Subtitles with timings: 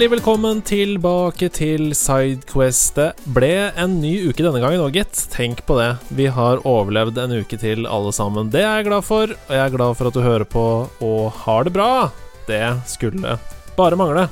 [0.00, 2.94] Hjertelig velkommen tilbake til Sidequest.
[2.96, 5.26] Det ble en ny uke denne gangen òg, gitt.
[5.28, 5.90] Tenk på det.
[6.16, 8.48] Vi har overlevd en uke til, alle sammen.
[8.48, 10.64] Det er jeg glad for, og jeg er glad for at du hører på
[11.04, 11.90] og har det bra.
[12.48, 13.36] Det skulle
[13.76, 14.24] bare mangle.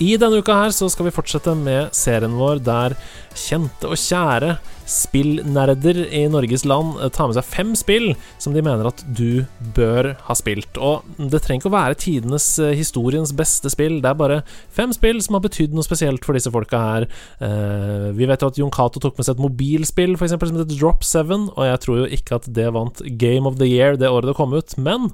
[0.00, 2.94] I denne uka her så skal vi fortsette med serien vår der
[3.36, 4.54] kjente og kjære
[4.88, 8.06] spillnerder i Norges land tar med seg fem spill
[8.40, 9.44] som de mener at du
[9.76, 10.80] bør ha spilt.
[10.80, 14.00] Og det trenger ikke å være tidenes, eh, historiens beste spill.
[14.00, 14.40] Det er bare
[14.72, 17.08] fem spill som har betydd noe spesielt for disse folka her.
[17.44, 20.62] Eh, vi vet jo at Jon Cato tok med seg et mobilspill for eksempel, som
[20.62, 24.00] heter Drop 7, og jeg tror jo ikke at det vant Game of the Year
[24.00, 25.12] det året det kom ut, men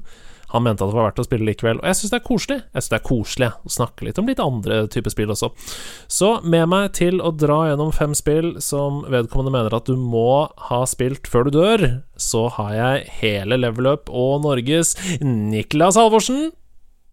[0.53, 1.81] han mente at det var verdt å spille likevel.
[1.83, 4.31] Og jeg syns det er koselig Jeg synes det er koselig å snakke litt om
[4.31, 5.51] litt andre typer spill også.
[6.19, 10.47] Så med meg til å dra gjennom fem spill som vedkommende mener at du må
[10.69, 11.87] ha spilt før du dør,
[12.17, 16.51] så har jeg hele Level Up og Norges Niklas Halvorsen.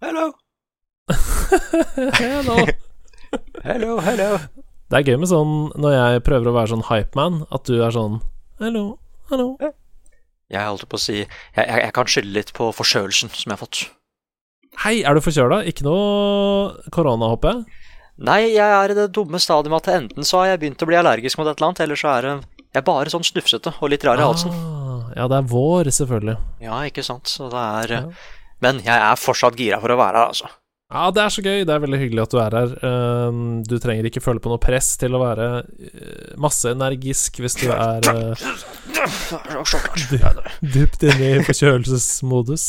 [0.03, 0.31] Hello.
[2.19, 2.57] Hello.
[3.63, 4.37] hello, hello.
[4.89, 7.93] Det er gøy med sånn når jeg prøver å være sånn hypeman, at du er
[7.95, 8.19] sånn
[8.61, 8.83] Hello,
[9.31, 9.55] hallo.
[10.53, 13.55] Jeg holdt på å si jeg, jeg, jeg kan skylde litt på forkjølelsen som jeg
[13.55, 13.83] har fått.
[14.83, 15.63] Hei, er du forkjøla?
[15.69, 17.81] Ikke noe korona, håper jeg?
[18.23, 20.87] Nei, jeg er i det dumme stadiet med at enten så har jeg begynt å
[20.89, 23.91] bli allergisk mot et eller annet, eller så er jeg er bare sånn snufsete og
[23.93, 24.53] litt rar i halsen.
[24.53, 26.37] Ah, ja, det er vår, selvfølgelig.
[26.65, 27.29] Ja, ikke sant.
[27.29, 28.01] Så det er ja.
[28.63, 30.49] Men jeg er fortsatt gira for å være her, altså.
[30.93, 31.63] Ja, det er så gøy.
[31.65, 32.73] Det er veldig hyggelig at du er her.
[32.85, 37.65] Ehm, du trenger ikke føle på noe press til å være eh, masseenergisk hvis du
[37.73, 38.05] er
[40.75, 42.67] dypt inne i forkjølelsesmodus.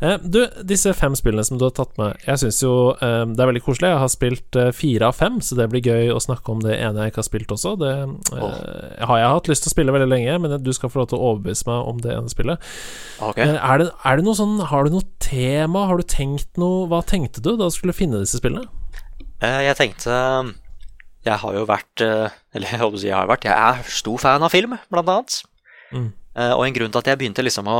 [0.00, 3.40] Eh, du, disse fem spillene som du har tatt med, jeg syns jo eh, det
[3.40, 3.90] er veldig koselig.
[3.92, 6.76] Jeg har spilt eh, fire av fem, så det blir gøy å snakke om det
[6.76, 7.74] ene jeg ikke har spilt også.
[7.80, 7.92] Det
[8.36, 8.58] oh.
[9.08, 11.20] har jeg hatt lyst til å spille veldig lenge, men du skal få lov til
[11.20, 12.68] å overbevise meg om det ene spillet.
[13.30, 13.56] Okay.
[13.56, 15.86] Er, det, er, det, noe sånn Har du noe tema?
[15.88, 18.68] Har du tenkt noe Hva tenkte du da du skulle finne disse spillene?
[19.40, 20.12] Jeg tenkte
[21.24, 23.80] Jeg har jo vært Eller jeg holdt på å si jeg har vært Jeg er
[23.88, 25.38] stor fan av film, blant annet.
[25.96, 26.10] Mm.
[26.58, 27.78] Og en grunn til at jeg begynte liksom å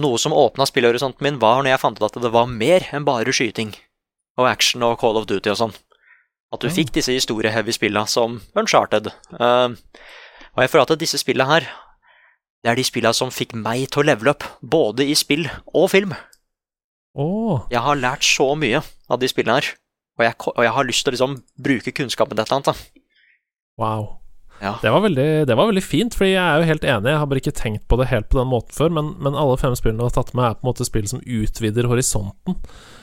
[0.00, 3.06] noe som åpna spillhorisonten min, var når jeg fant ut at det var mer enn
[3.08, 3.74] bare skyting
[4.38, 5.74] og action og Call of Duty og sånn.
[6.54, 9.10] At du fikk disse historieheavy spilla som Uncharted.
[9.34, 9.74] Uh,
[10.54, 11.66] og jeg føler at disse spilla her,
[12.64, 15.44] det er de spilla som fikk meg til å levele opp, både i spill
[15.74, 16.14] og film.
[17.18, 17.66] Oh.
[17.72, 18.80] Jeg har lært så mye
[19.10, 19.74] av de spillene her,
[20.18, 21.36] og jeg, og jeg har lyst til å liksom
[21.68, 22.72] bruke kunnskapen til et eller annet.
[22.72, 23.04] Da.
[23.78, 24.08] Wow.
[24.60, 24.74] Ja.
[24.82, 27.12] Det, var veldig, det, var veldig, fint, Fordi jeg er jo helt enig.
[27.12, 28.92] Jeg har bare ikke tenkt på det helt på den måten før.
[28.94, 31.22] Men, men alle fem spillene du har tatt med, er på en måte spill som
[31.22, 32.58] utvider horisonten.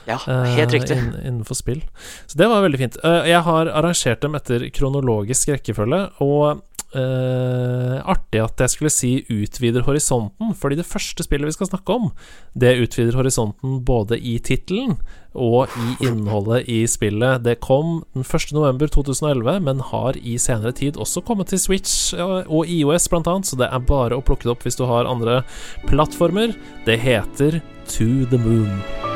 [0.05, 1.81] Ja, helt uh, riktig inn, Innenfor spill.
[2.29, 2.99] Så det var veldig fint.
[3.01, 6.61] Uh, jeg har arrangert dem etter kronologisk rekkefølge, og
[6.95, 11.95] uh, artig at jeg skulle si utvider horisonten, fordi det første spillet vi skal snakke
[11.95, 12.09] om,
[12.57, 14.97] det utvider horisonten både i tittelen
[15.35, 17.43] og i innholdet i spillet.
[17.43, 23.09] Det kom den 1.11.2011, men har i senere tid også kommet til Switch og IOS
[23.11, 25.43] blant annet, så det er bare å plukke det opp hvis du har andre
[25.89, 26.55] plattformer.
[26.87, 27.61] Det heter
[27.97, 29.14] To the Moon.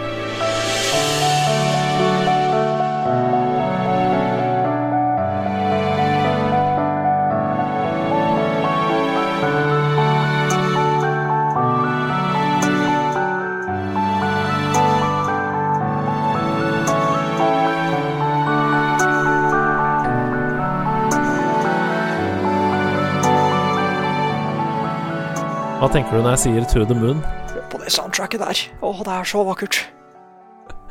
[25.89, 27.23] Hva tenker du når jeg sier 'To the Moon'?
[27.71, 28.59] På det soundtracket der.
[28.85, 29.79] Å, det er så vakkert.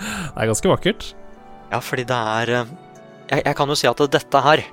[0.03, 1.07] Det er ganske vakkert.
[1.71, 2.73] Ja, fordi det er eh,
[3.31, 4.65] jeg, jeg, kan jo si at dette her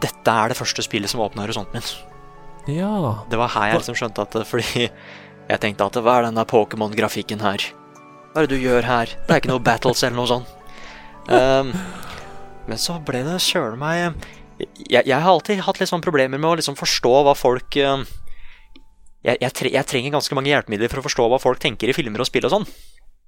[0.00, 2.80] Dette er det første spillet som åpna horisonten min.
[2.80, 6.40] Ja Det var her jeg liksom skjønte at Fordi jeg tenkte at hva er den
[6.40, 7.60] der Pokémon-grafikken her?
[8.32, 9.16] Hva er det du gjør her?
[9.20, 10.48] Det er ikke noe battles eller noe sånt.
[11.28, 11.76] Um,
[12.64, 14.16] men så ble det søren meg
[14.88, 18.00] jeg, jeg, har alltid hatt litt sånn problemer med å liksom forstå hva folk uh,
[19.26, 21.96] jeg, jeg, tre, jeg, trenger ganske mange hjelpemidler for å forstå hva folk tenker i
[21.96, 22.66] filmer og spill og sånn.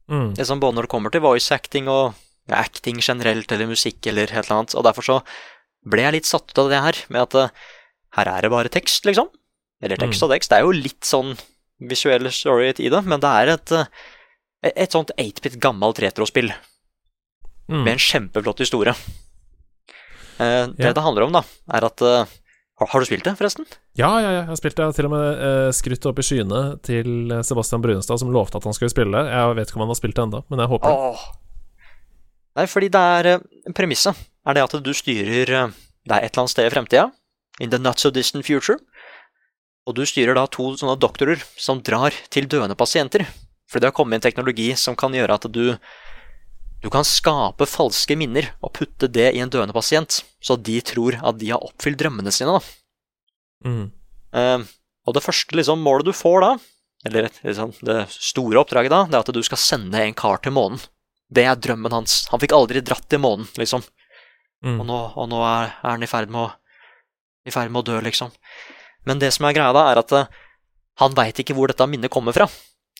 [0.08, 0.30] Mm.
[0.38, 2.14] Det som både når det kommer til voice acting og
[2.54, 4.76] acting generelt, eller musikk eller et eller annet.
[4.78, 5.18] Og derfor så
[5.88, 7.74] ble jeg litt satt ut av det her, med at uh,
[8.16, 9.28] her er det bare tekst, liksom.
[9.84, 10.26] Eller tekst mm.
[10.26, 10.52] og tekst.
[10.52, 11.34] Det er jo litt sånn
[11.90, 14.08] visuell story i det, men det er et, uh,
[14.70, 16.50] et sånt 8-bit gammelt retrospill.
[17.68, 17.82] Mm.
[17.84, 18.94] Med en kjempeflott historie.
[20.38, 20.94] Uh, det yeah.
[20.94, 21.44] det handler om, da,
[21.74, 22.38] er at uh,
[22.78, 23.66] har, du spilt det, forresten?
[23.98, 24.84] Ja, ja, ja, jeg har spilt det.
[24.84, 28.60] Jeg har til og med uh, skrytt opp i skyene til Sebastian Brunestad, som lovte
[28.60, 29.34] at han skulle spille det.
[29.34, 31.25] Jeg vet ikke om han har spilt det ennå, men jeg håper det.
[32.58, 36.54] Nei, fordi det er Premisset er det at du styrer Det er et eller annet
[36.54, 37.08] sted i fremtida,
[37.60, 38.78] in the not so distant future,
[39.88, 43.26] og du styrer da to sånne doktorer som drar til døende pasienter.
[43.69, 45.76] For det har kommet en teknologi som kan gjøre at du
[46.82, 51.19] du kan skape falske minner og putte det i en døende pasient, så de tror
[51.19, 52.54] at de har oppfylt drømmene sine.
[53.66, 53.88] Mm.
[54.34, 54.62] Uh,
[55.08, 56.52] og det første liksom, målet du får da,
[57.08, 60.54] eller liksom, det store oppdraget da, det er at du skal sende en kar til
[60.54, 60.82] månen.
[61.28, 62.22] Det er drømmen hans.
[62.32, 63.82] Han fikk aldri dratt til månen, liksom.
[64.64, 64.78] Mm.
[64.80, 66.48] Og nå, og nå er, er, han i ferd, med å,
[67.46, 68.32] i ferd med å dø, liksom.
[69.08, 70.30] Men det som er greia da, er at uh,
[71.02, 72.48] han veit ikke hvor dette minnet kommer fra.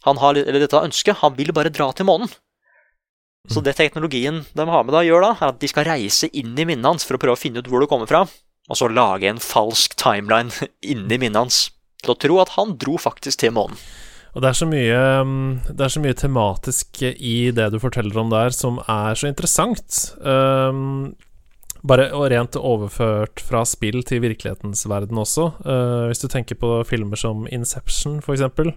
[0.05, 1.23] Han har, eller dette ønsket.
[1.23, 2.31] Han vil bare dra til månen.
[3.49, 6.53] Så det teknologien de har med da, gjør da, er at de skal reise inn
[6.53, 8.27] i minnet hans for å prøve å finne ut hvor det kommer fra,
[8.69, 10.53] og så lage en falsk timeline
[10.93, 11.63] inni minnet hans
[12.05, 13.81] til å tro at han dro faktisk til månen.
[14.37, 18.21] Og det er, så mye, mm, det er så mye tematisk i det du forteller
[18.21, 20.13] om der, som er så interessant.
[20.21, 21.17] Um,
[21.87, 25.51] bare og rent overført fra spill til virkelighetens verden også.
[25.63, 28.73] Uh, hvis du tenker på filmer som Inception, for eksempel,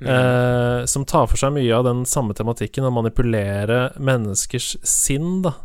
[0.00, 0.08] mm.
[0.08, 5.56] uh, som tar for seg mye av den samme tematikken, å manipulere menneskers sinn, da.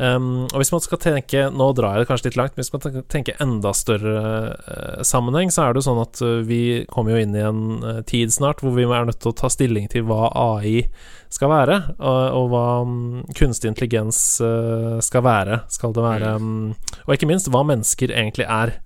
[0.00, 2.72] Um, og hvis man skal tenke Nå drar jeg det kanskje litt langt, men hvis
[2.72, 4.14] man skal tenke enda større
[4.56, 7.60] uh, sammenheng, så er det jo sånn at uh, vi kommer jo inn i en
[7.84, 10.86] uh, tid snart hvor vi er nødt til å ta stilling til hva AI
[11.30, 12.94] skal være, og, og hva um,
[13.36, 14.18] kunstig intelligens
[15.04, 15.60] skal være.
[15.70, 16.72] Skal det være um,
[17.04, 18.78] Og ikke minst hva mennesker egentlig er.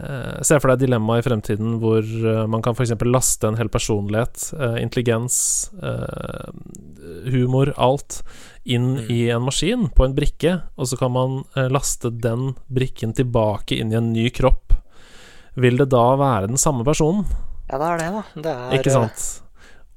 [0.00, 2.94] Uh, Se for deg dilemmaet i fremtiden hvor uh, man kan f.eks.
[3.04, 5.36] laste en hel personlighet, uh, intelligens,
[7.30, 8.20] humor, alt,
[8.64, 9.10] inn mm.
[9.12, 11.38] i en maskin på en brikke, og så kan man
[11.72, 14.74] laste den brikken tilbake inn i en ny kropp.
[15.60, 17.26] Vil det da være den samme personen?
[17.70, 18.24] Ja, det er det, da.
[18.44, 19.26] Det er Ikke sant?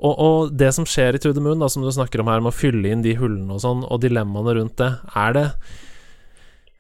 [0.03, 2.44] Og, og, det som skjer i To the Moon, da, som du snakker om her,
[2.44, 5.91] med å fylle inn de hullene og sånn, og dilemmaene rundt det, er det Eh,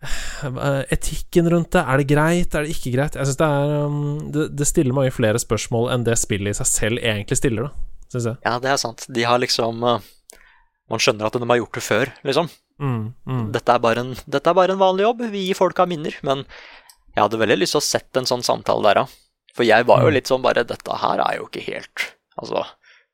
[0.95, 3.17] etikken rundt det, er det greit, er det ikke greit?
[3.19, 6.59] Jeg synes det, er, um, det, det stiller mange flere spørsmål enn det spillet i
[6.59, 8.41] seg selv egentlig stiller, da, syns jeg.
[8.45, 9.07] Ja, det er sant.
[9.07, 9.97] De har liksom uh,
[10.91, 12.51] Man skjønner at de har gjort det før, liksom.
[12.81, 13.43] Mm, mm.
[13.53, 16.15] Dette, er en, dette, er bare en, vanlig jobb, vi gir folka minner.
[16.27, 16.43] Men
[17.13, 19.49] jeg hadde veldig lyst til å sette en sånn samtale der, da.
[19.53, 20.15] For jeg var jo mm.
[20.15, 22.07] litt sånn bare Dette her er jo ikke helt
[22.41, 22.63] Altså,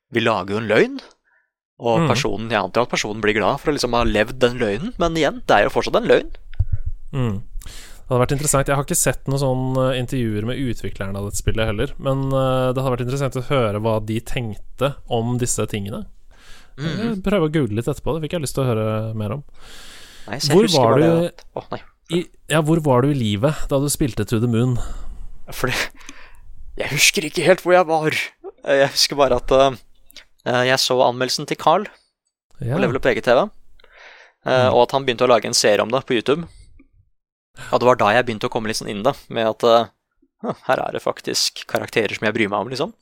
[0.08, 0.94] vi lager jo en løgn.
[1.80, 2.06] Og mm.
[2.08, 5.16] personen, jeg antar at personen blir glad for å liksom ha levd den løgnen, men
[5.16, 6.30] igjen, det er jo fortsatt en løgn.
[7.16, 7.40] Mm.
[8.10, 11.38] Det hadde vært interessant Jeg har ikke sett noen sånne intervjuer med utviklerne av dette
[11.38, 15.62] spillet heller, men uh, det hadde vært interessant å høre hva de tenkte om disse
[15.70, 16.00] tingene.
[16.80, 17.20] Mm.
[17.22, 19.44] Prøve å google litt etterpå, det fikk jeg lyst til å høre mer om.
[20.26, 21.06] Nei, hvor var du
[21.58, 21.70] oh,
[22.10, 24.74] i, Ja, hvor var du i livet da du spilte To the Moon?
[25.54, 25.74] Fordi
[26.78, 28.16] Jeg husker ikke helt hvor jeg var.
[28.74, 29.72] Jeg husker bare at uh,
[30.66, 31.86] jeg så anmeldelsen til Carl
[32.58, 32.74] ja.
[32.74, 33.50] på Level Up EGTV, uh,
[34.50, 34.72] mm.
[34.74, 36.50] og at han begynte å lage en serie om det på YouTube.
[37.70, 40.54] Og det var da jeg begynte å komme litt sånn inn da, med at uh,
[40.68, 42.94] her er det faktisk karakterer som jeg bryr meg om, liksom.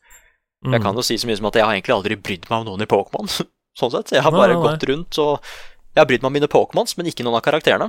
[0.66, 0.74] Mm.
[0.74, 2.68] Jeg kan jo si så mye som at jeg har egentlig aldri brydd meg om
[2.72, 3.30] noen i Pokémon.
[3.78, 4.14] sånn sett.
[4.16, 4.64] Jeg har bare nei, nei.
[4.66, 5.50] gått rundt og
[5.94, 7.88] Jeg har brydd meg om mine Pokémons, men ikke noen av karakterene.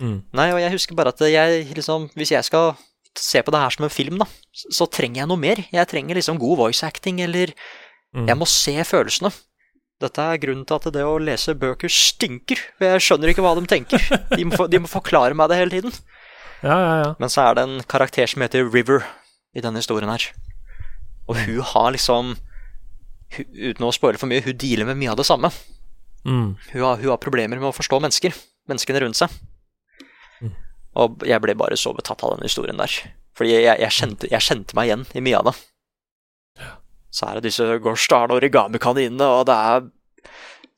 [0.00, 0.18] Mm.
[0.36, 2.70] Nei, og jeg husker bare at jeg liksom Hvis jeg skal
[3.18, 5.60] se på det her som en film, da, så trenger jeg noe mer.
[5.74, 7.50] Jeg trenger liksom god voice acting, eller
[8.14, 8.28] mm.
[8.28, 9.32] Jeg må se følelsene.
[10.00, 12.60] Dette er grunnen til at det å lese bøker stinker.
[12.78, 14.04] For jeg skjønner ikke hva de tenker.
[14.32, 15.96] De må, de må forklare meg det hele tiden.
[16.64, 17.10] Ja, ja, ja.
[17.20, 19.04] Men så er det en karakter som heter River
[19.56, 20.24] i denne historien her.
[21.28, 22.38] Og hun har liksom
[23.30, 25.52] Uten å spoile for mye, hun dealer med mye av det samme.
[26.26, 26.56] Mm.
[26.72, 28.34] Hun, har, hun, har, problemer med å forstå mennesker.
[28.66, 29.36] Menneskene rundt seg.
[30.42, 30.56] Mm.
[30.98, 32.90] Og jeg ble bare så betatt av den historien der.
[33.38, 35.54] Fordi jeg, jeg, kjente, jeg kjente meg igjen i mye av det
[37.10, 39.88] så er det disse Gorstan origami-kaninene, og det er,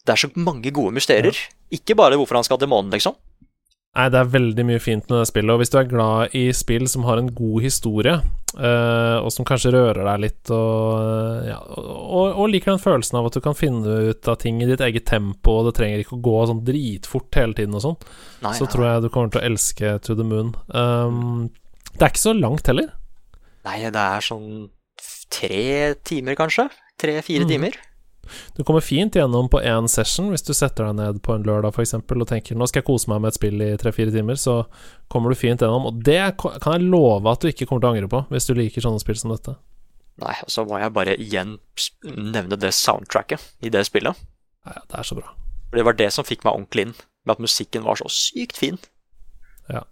[0.06, 1.36] det er så mange gode mysterier.
[1.36, 1.58] Ja.
[1.78, 3.16] Ikke bare hvorfor han skal til månen, liksom.
[3.92, 6.46] Nei, det er veldig mye fint med det spillet, og hvis du er glad i
[6.56, 8.14] spill som har en god historie,
[8.56, 13.28] uh, og som kanskje rører deg litt, og, ja, og, og, liker den følelsen av
[13.28, 16.16] at du kan finne ut av ting i ditt eget tempo, og det trenger ikke
[16.16, 17.98] å gå sånn dritfort hele tiden og sånn,
[18.56, 20.54] så tror jeg du kommer til å elske To the Moon.
[20.72, 21.50] Um,
[21.92, 22.94] det er ikke så langt heller.
[23.68, 24.70] Nei, det er sånn
[25.32, 26.68] tre timer, kanskje.
[27.00, 27.50] Tre-fire mm.
[27.50, 27.80] timer.
[28.56, 31.74] Du kommer fint gjennom på én session hvis du setter deg ned på en lørdag
[31.74, 31.96] f.eks.
[31.98, 34.62] og tenker nå skal jeg kose meg med et spill i tre-fire timer, så
[35.12, 35.88] kommer du fint gjennom.
[35.90, 38.54] Og det kan jeg love at du ikke kommer til å angre på hvis du
[38.58, 39.56] liker sånne spill som dette.
[40.22, 41.56] Nei, og så må jeg bare igjen
[42.04, 44.18] nevne det soundtracket i det spillet.
[44.68, 45.32] Ja, det er så bra.
[45.70, 48.60] For Det var det som fikk meg ordentlig inn, med at musikken var så sykt
[48.60, 48.78] fin.
[49.72, 49.86] Ja.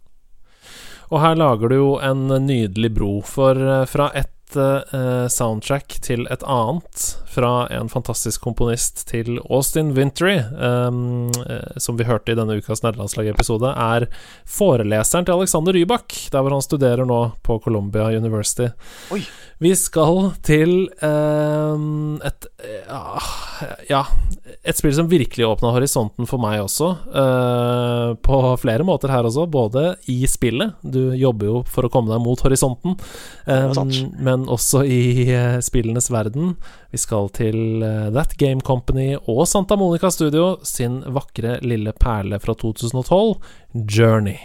[1.10, 3.58] Og her lager du jo en nydelig bro, for
[3.90, 4.12] fra fra
[4.50, 11.76] et uh, soundtrack til et annet, fra en fantastisk komponist til Austin Wintry, um, uh,
[11.78, 14.08] som vi hørte i denne ukas nederlandslagepisode, er
[14.48, 18.70] foreleseren til Alexander Rybak, der hvor han studerer nå på Columbia University.
[19.14, 19.22] Oi.
[19.60, 22.46] Vi skal til um, et
[23.90, 24.06] Ja,
[24.64, 29.44] et spill som virkelig åpna horisonten for meg også, uh, på flere måter her også,
[29.52, 32.96] både i spillet Du jobber jo for å komme deg mot horisonten,
[33.44, 36.54] um, men også i uh, spillenes verden.
[36.92, 42.40] Vi skal til uh, That Game Company og Santa Monica Studio sin vakre lille perle
[42.40, 43.36] fra 2012,
[43.98, 44.38] Journey.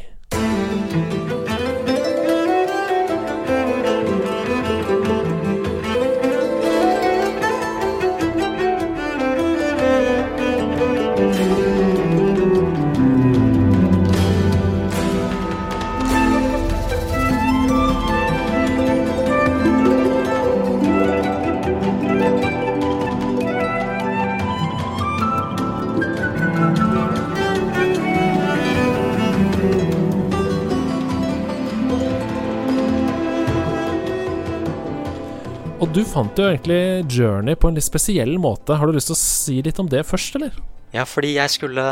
[35.96, 38.76] Du fant jo egentlig Journey på en litt spesiell måte.
[38.76, 40.56] Har du lyst til å si litt om det først, eller?
[40.92, 41.86] Ja, fordi jeg skulle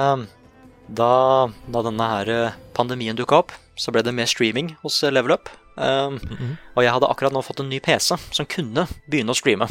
[0.83, 1.11] Da,
[1.71, 5.31] da denne her eh, pandemien dukka opp, så ble det mer streaming hos eh, Level
[5.37, 5.47] Up.
[5.77, 6.57] Um, mm -hmm.
[6.75, 9.67] Og jeg hadde akkurat nå fått en ny PC som kunne begynne å streame.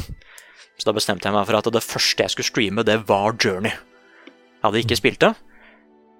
[0.77, 3.71] Så da bestemte jeg meg for at det første jeg skulle streame, det var Journey.
[3.71, 5.35] Jeg hadde ikke spilt det.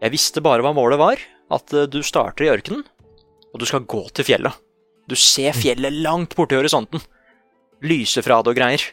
[0.02, 1.18] Jeg visste bare hva målet var.
[1.50, 2.84] At eh, du starter i ørkenen,
[3.54, 4.54] og du skal gå til fjellet.
[5.10, 7.02] Du ser fjellet langt borti horisonten
[7.84, 8.86] lyser fra det og greier.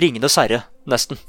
[0.00, 1.20] Ringenes herre, nesten.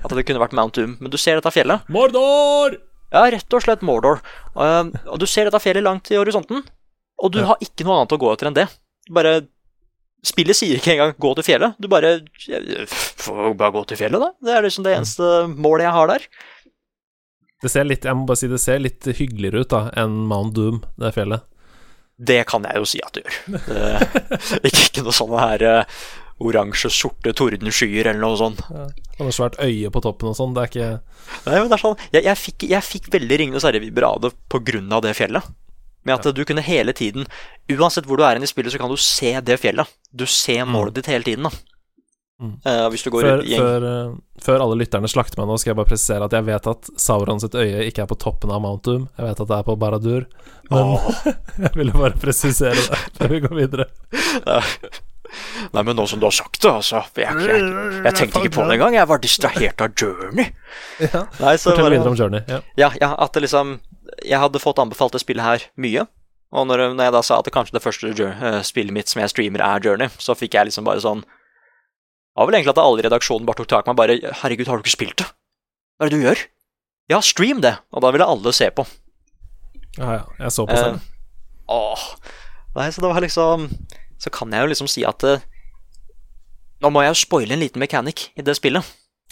[0.00, 0.96] At det kunne vært Mount Doom.
[1.00, 1.86] Men du ser dette fjellet.
[1.92, 2.78] Mordor!
[3.14, 4.22] Ja, rett og slett Mordor.
[4.56, 6.64] Uh, og du ser dette fjellet langt i horisonten,
[7.22, 7.52] og du ja.
[7.52, 8.68] har ikke noe annet å gå etter enn det.
[9.14, 9.42] Bare
[10.24, 11.74] Spillet sier ikke engang 'gå til fjellet'.
[11.76, 12.24] Du bare
[13.60, 14.30] Bare gå til fjellet, da.
[14.40, 16.22] Det er liksom det eneste målet jeg har der.
[17.60, 20.56] Det ser litt, jeg må bare si det ser litt hyggeligere ut da enn Mount
[20.56, 21.44] Doom, det fjellet.
[22.16, 23.36] Det kan jeg jo si at det gjør.
[23.68, 23.92] Det,
[24.70, 25.66] ikke, ikke noe sånn her
[26.40, 28.62] uh, oransje, sorte tordenskyer eller noe sånt.
[28.70, 28.86] Ja.
[29.18, 30.54] Og noe svært øye på toppen og sånn.
[30.56, 30.88] Det er ikke
[31.46, 34.32] Nei, men det er sånn Jeg, jeg, fikk, jeg fikk, veldig Ringenes herre-vibber av det
[34.50, 35.46] på grunn av det fjellet.
[36.04, 36.34] Med at ja.
[36.36, 37.28] du kunne hele tiden
[37.72, 39.88] Uansett hvor du er i spillet, så kan du se det fjellet.
[40.12, 40.74] Du ser mm.
[40.74, 41.54] målet ditt hele tiden, da.
[42.42, 42.58] Mm.
[42.66, 45.70] Uh, hvis du går før, i før, uh, før, alle lytterne slakter meg nå, skal
[45.70, 48.60] jeg bare presisere at jeg vet at Sauron sitt øye ikke er på toppen av
[48.64, 49.06] Mount Doom.
[49.14, 50.26] Jeg vet at det er på Baradur.
[50.72, 51.08] Men oh.
[51.64, 53.88] jeg ville bare presisere det før vi går videre.
[55.74, 57.62] Nei, men nå som du har sagt det, altså Jeg, jeg,
[58.04, 58.96] jeg tenkte ikke på det engang.
[58.96, 60.50] Jeg var distrahert av Journey.
[61.02, 61.24] Ja.
[61.40, 62.44] Nei, Fortell videre om Journey.
[62.50, 62.60] Ja.
[62.80, 63.78] ja, ja, at det liksom
[64.22, 66.06] Jeg hadde fått anbefalt det spillet her mye.
[66.54, 69.22] Og når, når jeg da sa at det kanskje det første uh, spillet mitt som
[69.22, 72.82] jeg streamer, er Journey, så fikk jeg liksom bare sånn Det var vel egentlig at
[72.84, 75.26] alle i redaksjonen bare tok tak i meg bare Herregud, har du ikke spilt det?
[75.98, 76.44] Hva er det du gjør?
[77.10, 77.74] Ja, stream det!
[77.92, 78.86] Og da ville alle se på.
[79.98, 80.22] Ja, ja.
[80.40, 81.02] Jeg så på selv.
[81.02, 82.06] Eh, åh.
[82.74, 83.68] Nei, så det var liksom
[84.24, 85.42] så kan jeg jo liksom si at uh,
[86.82, 88.84] Nå må jeg jo spoile en liten mechanic i det spillet.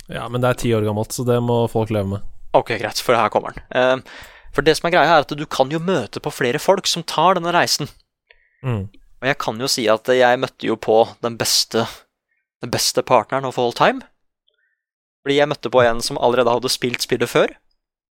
[0.09, 2.29] Ja, men det er ti år gammelt, så det må folk leve med.
[2.57, 3.65] Ok, greit, for her kommer den.
[3.77, 6.89] Uh, for det som er greia, er at du kan jo møte på flere folk
[6.89, 7.91] som tar denne reisen.
[8.65, 8.87] Mm.
[9.23, 11.87] Og jeg kan jo si at jeg møtte jo på den beste,
[12.65, 14.05] den beste partneren of all time.
[15.23, 17.53] Fordi jeg møtte på en som allerede hadde spilt spillet før.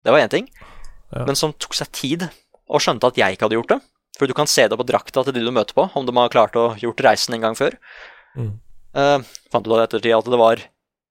[0.05, 0.47] Det var én ting.
[1.11, 1.25] Ja.
[1.27, 2.29] Men som tok seg tid
[2.71, 3.81] og skjønte at jeg ikke hadde gjort det.
[4.19, 6.33] For du kan se det på drakta til de du møter på, om de har
[6.33, 7.77] klart å gjort reisen en gang før.
[8.35, 8.51] Mm.
[8.91, 10.61] Uh, fant du da i ettertid at det var,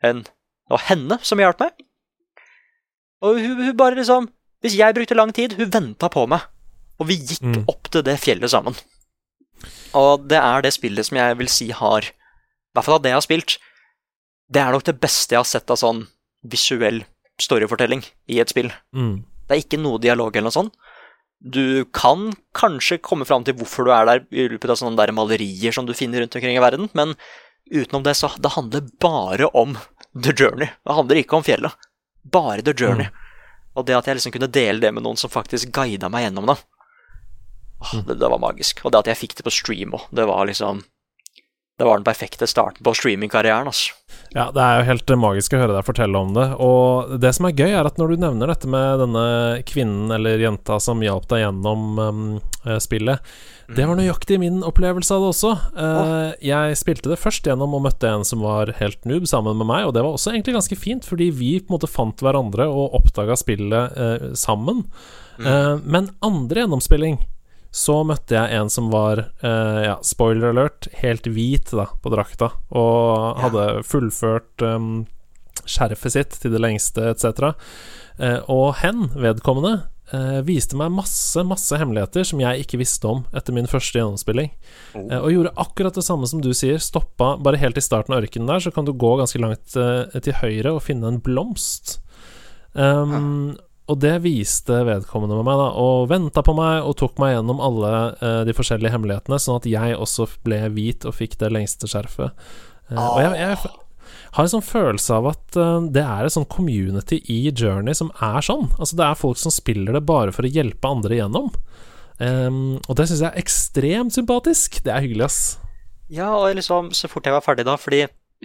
[0.05, 1.85] en, det var henne som hjalp meg.
[3.25, 4.31] Og hun, hun, bare liksom
[4.65, 6.45] Hvis jeg brukte lang tid, hun venta på meg.
[7.01, 7.63] Og vi gikk mm.
[7.73, 8.77] opp til det fjellet sammen.
[9.97, 12.13] Og det er det spillet som jeg vil si har I
[12.77, 13.57] hvert fall av det jeg har spilt,
[14.51, 16.05] det er nok det beste jeg har sett av sånn
[16.51, 17.01] visuell
[17.41, 18.03] storyfortelling
[18.33, 18.69] i et spill.
[18.93, 19.23] Mm.
[19.47, 20.77] Det er ikke noe dialog eller noe sånt.
[21.41, 25.13] Du kan kanskje komme fram til hvorfor du er der i løpet av sånne der
[25.17, 27.15] malerier som du finner rundt omkring i verden, men
[27.71, 29.79] utenom det, så det handler bare om
[30.13, 30.69] The Journey.
[30.85, 31.89] Det handler ikke om fjellet.
[32.29, 33.09] Bare The Journey.
[33.09, 33.27] Mm.
[33.79, 36.51] Og det at jeg liksom kunne dele det med noen som faktisk guida meg gjennom
[36.51, 36.59] det,
[37.95, 38.03] mm.
[38.09, 38.83] det, det, var magisk.
[38.85, 40.83] Og det at jeg fikk det på stream òg, det var liksom
[41.81, 43.71] det var den perfekte starten på streamingkarrieren.
[43.71, 43.95] Altså.
[44.35, 46.45] Ja, det er jo helt magisk å høre deg fortelle om det.
[46.61, 49.23] Og det som er gøy, er at når du nevner dette med denne
[49.67, 52.21] kvinnen eller jenta som hjalp deg gjennom um,
[52.85, 53.73] spillet, mm.
[53.79, 55.55] det var nøyaktig min opplevelse av det også.
[55.73, 59.71] Uh, jeg spilte det først gjennom og møtte en som var helt noob sammen med
[59.73, 62.69] meg, og det var også egentlig ganske fint, fordi vi på en måte fant hverandre
[62.69, 64.85] og oppdaga spillet uh, sammen.
[65.41, 65.49] Mm.
[65.49, 67.23] Uh, men andre gjennomspilling
[67.71, 72.51] så møtte jeg en som var, uh, ja, spoiler alert, helt hvit da, på drakta,
[72.75, 75.07] og hadde fullført um,
[75.63, 77.53] skjerfet sitt til det lengste, etc.
[78.19, 83.23] Uh, og hen, vedkommende, uh, viste meg masse, masse hemmeligheter som jeg ikke visste om
[83.39, 84.51] etter min første gjennomspilling.
[84.99, 85.07] Oh.
[85.23, 86.83] og gjorde akkurat det samme som du sier.
[86.83, 90.39] Stoppa bare helt i starten av ørkenen der, så kan du gå ganske langt til
[90.43, 92.01] høyre og finne en blomst.
[92.75, 93.55] Um,
[93.91, 97.63] og det viste vedkommende med meg, da, og venta på meg og tok meg gjennom
[97.65, 101.91] alle uh, de forskjellige hemmelighetene, sånn at jeg også ble hvit og fikk det lengste
[101.91, 102.37] skjerfet.
[102.91, 103.73] Uh, og jeg, jeg,
[104.37, 108.13] har en sånn følelse av at uh, det er et sånn community i Journey som
[108.23, 108.69] er sånn.
[108.79, 111.51] Altså Det er folk som spiller det bare for å hjelpe andre igjennom.
[112.21, 114.83] Og det syns jeg er ekstremt sympatisk.
[114.85, 115.39] Det er hyggelig, ass.
[116.13, 118.03] Ja, og liksom, så fort jeg var ferdig da, fordi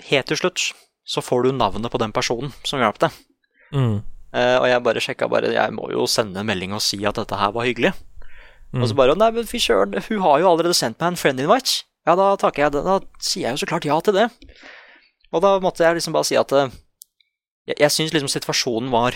[0.07, 0.69] helt til slutt
[1.05, 3.17] så får du navnet på den personen som hjalp deg.
[3.75, 3.97] Mm.
[4.35, 7.15] Uh, og jeg bare sjekka bare Jeg må jo sende en melding og si at
[7.15, 7.93] dette her var hyggelig.
[8.73, 8.81] Mm.
[8.81, 11.39] Og så bare Nei, men fy søren, hun har jo allerede sendt meg en friend
[11.39, 11.85] invite.
[12.05, 12.83] Ja, da takker jeg det.
[12.85, 14.27] da sier jeg jo så klart ja til det.
[15.31, 16.67] Og da måtte jeg liksom bare si at uh,
[17.65, 19.15] Jeg, jeg syns liksom situasjonen var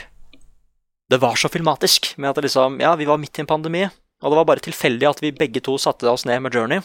[1.11, 3.83] Det var så filmatisk med at liksom Ja, vi var midt i en pandemi,
[4.23, 6.81] og det var bare tilfeldig at vi begge to satte oss ned med Journey.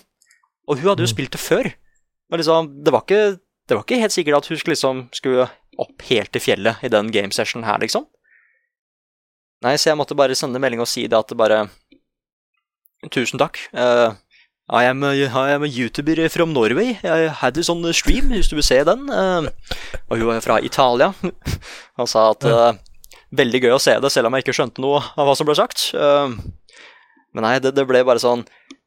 [0.67, 1.15] Og hun hadde jo mm.
[1.15, 1.71] spilt det før.
[2.31, 5.47] Men liksom, det var ikke det var ikke helt sikkert at hun skulle, liksom, skulle
[5.81, 8.05] opp helt til fjellet i den gamesessionen her, liksom.
[9.65, 11.65] Nei, så jeg måtte bare sende melding og si det at det bare
[13.13, 13.59] Tusen takk.
[13.77, 14.17] Uh,
[14.73, 16.95] I, am a, I am a YouTuber from Norway.
[17.05, 19.11] I had a sånn stream, hvis du vil se den.
[19.13, 19.51] Uh,
[20.09, 21.11] og hun er fra Italia.
[22.01, 22.73] Han sa at uh,
[23.35, 25.57] Veldig gøy å se det, selv om jeg ikke skjønte noe av hva som ble
[25.59, 25.89] sagt.
[25.91, 28.45] men nei, det, det, ble bare sånn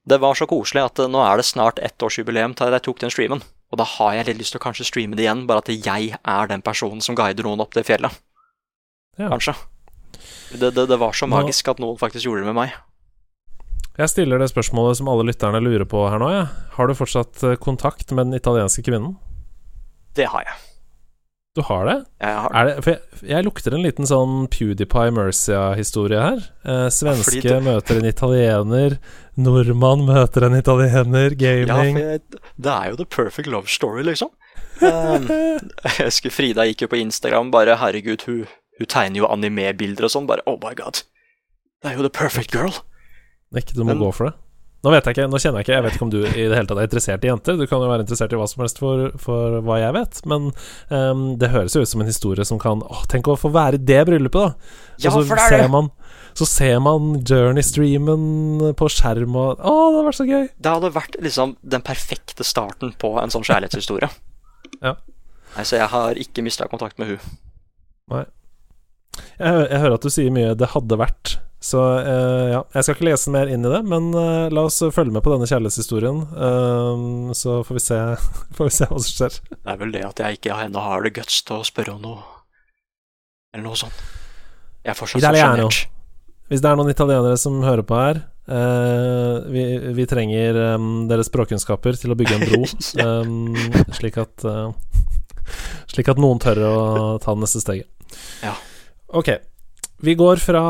[0.08, 3.44] Det var så koselig at nå er det snart ettårsjubileum til jeg tok den streamen.
[3.74, 6.16] Og da har jeg litt lyst til å kanskje streame det igjen, bare at jeg
[6.16, 8.16] er den personen som guider noen opp det fjellet.
[9.20, 9.28] Ja.
[9.28, 9.58] Kanskje.
[10.52, 12.76] Det, det, det var så magisk at noen faktisk gjorde det med meg.
[13.98, 16.30] Jeg stiller det spørsmålet som alle lytterne lurer på her nå.
[16.30, 16.46] Ja.
[16.78, 19.16] Har du fortsatt eh, kontakt med den italienske kvinnen?
[20.18, 20.58] Det har jeg.
[21.58, 21.96] Du har det?
[22.22, 22.76] Jeg har det.
[22.76, 26.44] det for jeg, jeg, lukter en liten sånn PewDiePie Mercia-historie her.
[26.62, 29.00] Eh, svenske ja, møter en italiener,
[29.34, 34.30] nordmann møter en italiener, gaming Ja, jeg, det er jo the perfect love story, liksom.
[34.78, 35.26] Um,
[35.98, 38.46] jeg husker Frida gikk jo på Instagram bare 'herregud, hun
[38.78, 40.28] hun tegner jo anime-bilder og sånn.
[40.30, 41.04] Bare oh my god.
[41.84, 42.74] Det er jo the perfect girl.
[43.52, 44.38] Det er ikke du må Men, gå for det.
[44.86, 46.54] Nå vet jeg ikke, nå kjenner jeg ikke Jeg vet ikke om du i det
[46.54, 47.58] hele tatt er interessert i jenter.
[47.58, 50.52] Du kan jo være interessert i hva som helst for, for hva jeg vet, men
[50.94, 53.80] um, det høres jo ut som en historie som kan Åh, tenk å få være
[53.80, 54.78] i det bryllupet, da!
[55.02, 55.72] Ja, og så for det er det.
[55.74, 55.90] Man,
[56.38, 60.48] så ser man Journey-streamen på skjerm og Å, det hadde vært så gøy!
[60.54, 64.12] Det hadde vært liksom den perfekte starten på en sånn kjærlighetshistorie.
[64.86, 64.98] ja.
[65.58, 67.38] Nei, så jeg har ikke mista kontakt med hun.
[68.14, 68.28] Nei.
[69.38, 71.38] Jeg, jeg, hører at du sier mye 'det hadde vært'.
[71.68, 74.78] Så uh, ja, jeg skal ikke lese mer inn i det, men uh, la oss
[74.94, 76.20] følge med på denne kjærlighetshistorien.
[76.38, 77.98] Uh, så får vi, se,
[78.58, 79.40] får vi se hva som skjer.
[79.58, 82.02] Det er vel det at jeg ikke ennå har det guts til å spørre om
[82.06, 82.22] noe
[83.56, 84.06] Eller noe sånt.
[84.86, 85.84] Jeg er fortsatt så sjenert.
[86.48, 91.98] Hvis det er noen italienere som hører på her vi, vi, trenger um, deres språkkunnskaper
[92.00, 92.62] til å bygge en bro,
[93.04, 93.58] um,
[93.98, 94.46] slik at
[95.92, 96.76] Slik at noen tør å
[97.24, 97.90] ta det neste steget.
[98.44, 98.56] Ja.
[99.08, 99.30] Ok.
[100.00, 100.64] Vi går fra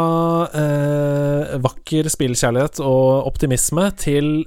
[0.55, 4.45] eh, vakker spillkjærlighet og optimisme til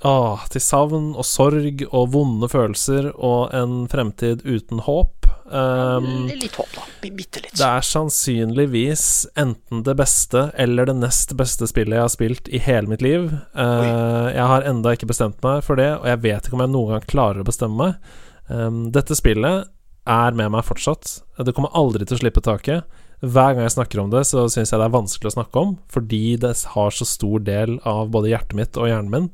[0.00, 5.28] ah, Til savn og sorg og vonde følelser og en fremtid uten håp.
[5.48, 6.84] Um, litt håp, da.
[7.00, 7.54] Bitte litt.
[7.56, 9.04] Det er sannsynligvis
[9.40, 13.30] enten det beste eller det nest beste spillet jeg har spilt i hele mitt liv.
[13.56, 16.74] Uh, jeg har enda ikke bestemt meg for det, og jeg vet ikke om jeg
[16.74, 18.14] noen gang klarer å bestemme meg.
[18.48, 19.68] Um, dette spillet
[20.08, 21.18] er med meg fortsatt.
[21.44, 22.86] Det kommer aldri til å slippe taket.
[23.18, 25.76] Hver gang jeg snakker om det, så syns jeg det er vanskelig å snakke om,
[25.90, 29.30] fordi det har så stor del av både hjertet mitt og hjernen min.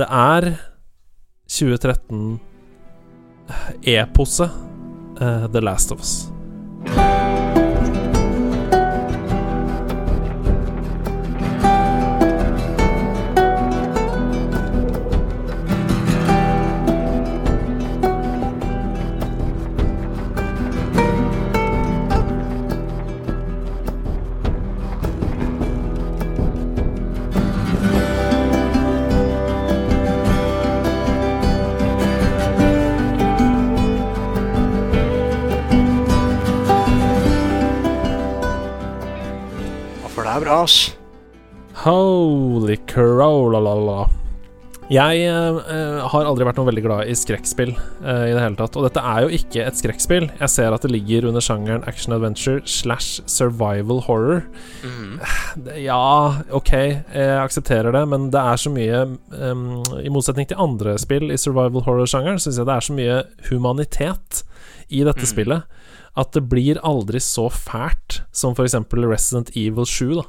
[0.00, 0.54] Det er
[1.52, 2.40] 2013
[3.92, 7.11] epose uh, The Last of Us.
[40.32, 40.96] Ass.
[41.84, 44.00] Holy crow, la, la, la.
[44.92, 48.74] Jeg uh, har aldri vært noe veldig glad i skrekkspill uh, i det hele tatt.
[48.76, 50.26] Og dette er jo ikke et skrekkspill.
[50.40, 54.44] Jeg ser at det ligger under sjangeren action adventure slash survival horror.
[54.82, 55.20] Mm.
[55.78, 60.96] Ja, ok, jeg aksepterer det, men det er så mye um, I motsetning til andre
[61.00, 63.18] spill i survival horror-sjangeren, syns jeg det er så mye
[63.50, 64.42] humanitet
[64.90, 65.30] i dette mm.
[65.30, 65.81] spillet
[66.18, 68.76] at det blir aldri så fælt som f.eks.
[68.92, 70.28] Resident Evil 7, da.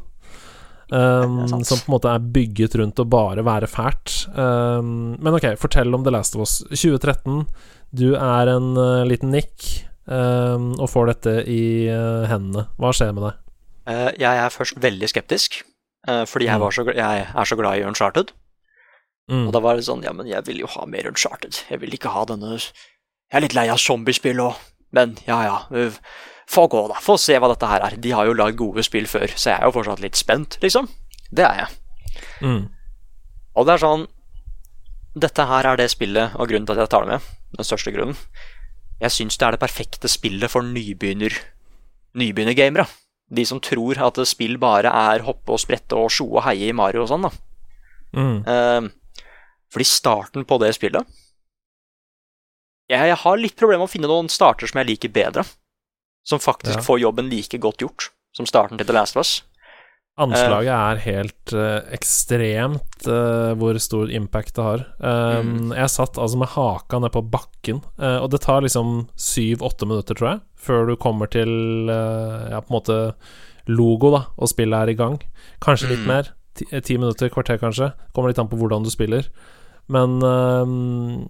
[0.93, 4.27] Um, som på en måte er bygget rundt å bare være fælt.
[4.35, 6.59] Um, men ok, fortell om The Last of Us.
[6.69, 7.47] 2013,
[7.97, 12.67] du er en uh, liten Nick um, og får dette i uh, hendene.
[12.77, 13.41] Hva skjer med deg?
[13.89, 15.63] Uh, jeg er først veldig skeptisk,
[16.03, 16.63] fordi jeg, mm.
[16.75, 18.33] så, jeg, er så glad i Uncharted.
[19.31, 19.45] Mm.
[19.47, 21.61] Og da var det sånn Ja, men jeg vil jo ha mer Uncharted.
[21.71, 24.57] Jeg vil ikke ha denne Jeg er litt lei av zombiespill òg,
[24.93, 25.89] men ja ja.
[26.53, 26.99] Få gå, da.
[27.01, 27.95] Få se hva dette her er.
[28.01, 30.89] De har jo lagd gode spill før, så jeg er jo fortsatt litt spent, liksom.
[31.33, 31.77] Det er jeg.
[32.43, 32.65] Mm.
[33.57, 34.03] Og det er sånn
[35.13, 37.25] Dette her er det spillet, og grunnen til at jeg tar det med,
[37.57, 38.17] den største grunnen
[39.01, 41.35] Jeg syns det er det perfekte spillet for nybegynner
[42.17, 42.85] nybegynnergamere.
[43.33, 46.75] De som tror at spill bare er hoppe og sprette og sjoe og heie i
[46.77, 47.31] Mario og sånn, da.
[48.13, 48.35] Mm.
[48.45, 51.09] Uh, fordi starten på det spillet
[52.91, 55.45] jeg, jeg har litt problemer med å finne noen starter som jeg liker bedre
[56.27, 56.83] som faktisk ja.
[56.83, 59.33] får jobben like godt gjort som starten til The Last of Us.
[60.13, 64.83] Anslaget uh, er helt uh, ekstremt uh, hvor stor impact det har.
[64.99, 65.71] Um, mm.
[65.77, 70.29] Jeg satt altså med haka ned på bakken, og det tar liksom syv-åtte minutter, tror
[70.29, 71.49] jeg, før du kommer til
[71.89, 72.99] ja, på en måte
[73.69, 75.17] logo, da, og spillet er i gang.
[75.63, 76.09] Kanskje litt mm.
[76.09, 76.31] mer.
[76.53, 77.93] Ti, ti, minutter, kvarter kanskje.
[78.13, 79.29] Kommer litt an på hvordan du spiller.
[79.91, 81.23] Men um,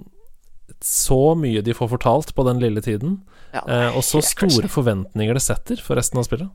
[0.83, 3.21] så mye de får fortalt på den lille tiden.
[3.53, 6.51] Ja, eh, og så store forventninger det setter for resten av spillet.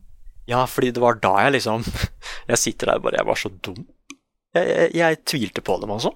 [0.49, 1.83] Ja, fordi det var da jeg liksom
[2.51, 3.83] Jeg sitter der bare Jeg var så dum.
[4.57, 6.12] Jeg, jeg, jeg tvilte på dem også.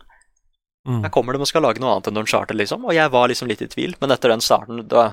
[0.89, 1.03] Mm.
[1.05, 2.85] Her kommer de og skal lage noe annet enn Uncharted, liksom.
[2.89, 5.13] Og jeg var liksom litt i tvil, men etter den starten da,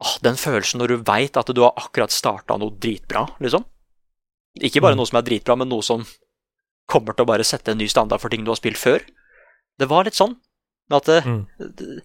[0.00, 3.66] åh, Den følelsen når du veit at du har akkurat starta noe dritbra, liksom.
[4.58, 5.02] Ikke bare mm.
[5.02, 6.06] noe som er dritbra, men noe som
[6.90, 9.04] kommer til å bare sette en ny standard for ting du har spilt før.
[9.78, 10.34] Det var litt sånn.
[10.90, 11.42] At det, mm.
[11.58, 12.00] det,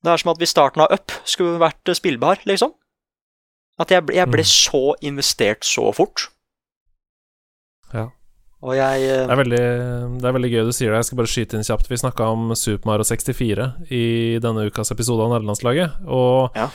[0.00, 2.72] det er som at hvis starten av Up skulle vært spillbar, liksom.
[3.80, 4.50] At jeg, jeg ble mm.
[4.50, 6.28] så investert så fort.
[7.94, 8.10] Ja.
[8.60, 9.24] Og jeg uh...
[9.24, 9.64] det, er veldig,
[10.20, 11.00] det, er veldig, gøy du sier det.
[11.00, 11.88] Jeg skal bare skyte inn kjapt.
[11.88, 14.06] Vi snakka om Super Mario 64 i
[14.44, 16.02] denne ukas episode av Nederlandslaget.
[16.04, 16.68] Og ja.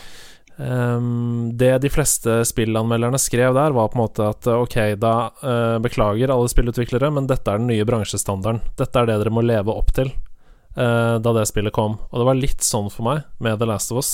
[0.57, 5.77] um, det de fleste spillanmelderne skrev der, var på en måte at ok, da uh,
[5.85, 8.65] beklager alle spillutviklere, men dette er den nye bransjestandarden.
[8.81, 10.09] Dette er det dere må leve opp til
[10.77, 11.99] uh, da det spillet kom.
[12.11, 14.13] Og det var litt sånn for meg med The Last of Us.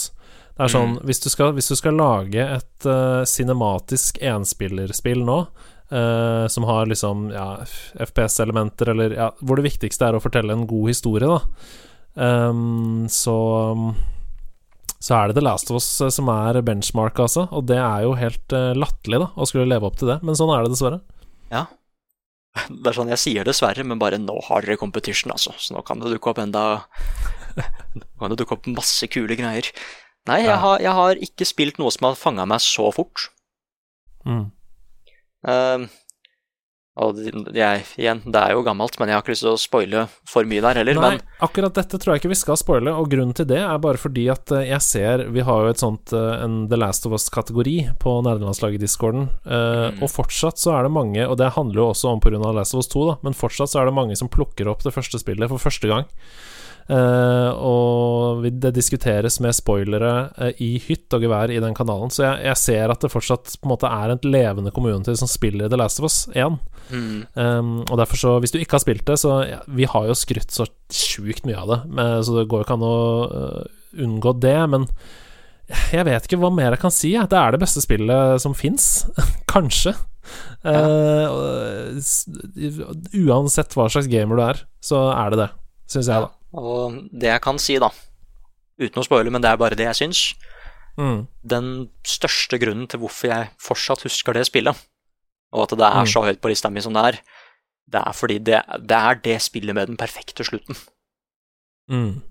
[0.52, 1.04] Det er sånn, mm.
[1.08, 5.38] hvis, du skal, hvis, du skal, lage et uh, cinematisk enspillerspill nå,
[5.94, 7.48] uh, som har liksom ja,
[8.06, 11.40] FPS-elementer, eller ja, hvor det viktigste er å fortelle en god historie, da,
[12.52, 13.38] um, så
[15.02, 17.48] så er det The Last of Us som er benchmark, altså.
[17.50, 20.20] Og det er jo helt uh, latterlig, da, å skulle leve opp til det.
[20.22, 21.00] Men sånn er det dessverre.
[21.50, 21.64] Ja,
[22.52, 25.54] det er sånn, Jeg sier dessverre, men bare nå har dere competition, altså.
[25.58, 26.64] Så nå kan det dukke opp enda
[27.96, 29.72] Nå kan det dukke opp masse kule greier.
[30.30, 33.30] Nei, jeg, har, jeg har ikke spilt noe som har fanga meg så fort.
[34.28, 34.52] Mm.
[35.42, 35.88] Uh,
[37.00, 37.20] og
[37.56, 40.48] jeg, igjen, det er jo gammelt, men jeg har ikke lyst til å spoile for
[40.50, 40.98] mye der heller.
[41.00, 41.22] Nei, men...
[41.48, 44.26] akkurat dette tror jeg ikke vi skal spoile, og grunnen til det er bare fordi
[44.34, 47.78] at eh, jeg ser Vi har jo et sånt eh, en The Last of Us-kategori
[48.02, 50.04] på nerdelandslaget-discorden, uh, mm.
[50.04, 52.42] og fortsatt så er det mange, og det handler jo også om pga.
[52.52, 54.92] Last of Us 2, da, men fortsatt så er det mange som plukker opp det
[54.96, 56.12] første spillet for første gang.
[56.90, 62.12] Uh, og det diskuteres med spoilere uh, i hytt og gevær i den kanalen.
[62.14, 65.30] Så jeg, jeg, ser at det fortsatt på en måte er et levende community som
[65.30, 66.60] spiller The Last of Us 1.
[66.92, 67.18] Mm.
[67.36, 70.18] Um, og derfor så, hvis du ikke har spilt det, så ja, Vi har jo
[70.18, 72.96] skrytt så sjukt mye av det, men, så det går jo ikke an å
[73.32, 73.62] uh,
[74.02, 74.58] unngå det.
[74.74, 74.88] Men
[75.94, 77.14] jeg vet ikke hva mer jeg kan si.
[77.16, 79.06] Det er det beste spillet som fins.
[79.54, 79.96] Kanskje.
[80.62, 80.84] Ja.
[83.18, 85.50] uansett hva slags gamer du er, så er det det,
[85.90, 86.41] syns jeg, da.
[86.58, 87.92] Og det jeg kan si, da,
[88.82, 90.24] uten å spoile, men det er bare det jeg syns
[91.00, 91.20] mm.
[91.54, 91.68] Den
[92.08, 94.76] største grunnen til hvorfor jeg fortsatt husker det spillet,
[95.52, 96.12] og at det er mm.
[96.12, 97.22] så høyt på lista mi som det er,
[97.92, 100.78] det er fordi det, det er det spillet med den perfekte slutten.
[101.92, 102.22] Mm.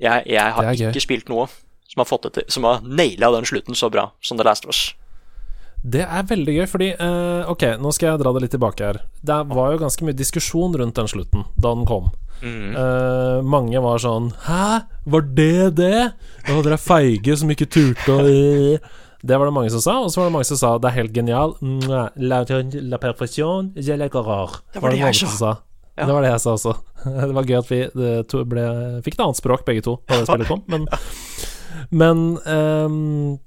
[0.00, 1.48] Jeg, jeg, har ikke spilt noe
[1.90, 4.64] som har, fått det til, som har naila den slutten så bra som The Last
[4.64, 4.94] of Us.
[5.80, 8.98] Det er veldig gøy, fordi uh, Ok, nå skal jeg dra det litt tilbake her.
[9.24, 12.10] Det var jo ganske mye diskusjon rundt den slutten da den kom.
[12.40, 12.72] Mm.
[12.76, 14.80] Uh, mange var sånn Hæ,
[15.12, 15.96] var det det?
[16.48, 20.12] Å, dere er feige som ikke turte å Det var det mange som sa, og
[20.12, 21.56] så var det mange som sa det er helt genial.
[21.90, 25.58] La, la perfection, je la Det var det, det jeg sa.
[25.96, 26.06] ja.
[26.06, 26.76] Det var det jeg sa også.
[27.28, 27.82] Det var gøy at vi
[28.48, 28.64] ble,
[29.04, 30.64] fikk et annet språk, begge to, da det spillet kom.
[30.68, 30.88] Men,
[32.00, 33.38] men um,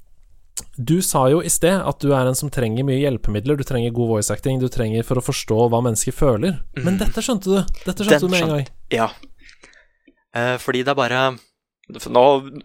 [0.77, 3.57] du sa jo i sted at du er en som trenger mye hjelpemidler.
[3.57, 6.59] Du trenger god voice acting, du trenger for å forstå hva mennesker føler.
[6.77, 6.99] Men mm.
[7.01, 7.73] dette skjønte du.
[7.85, 8.69] Dette skjønte Den du med en gang.
[8.93, 9.09] Ja.
[10.33, 11.23] Uh, fordi det er bare
[11.83, 12.23] nå,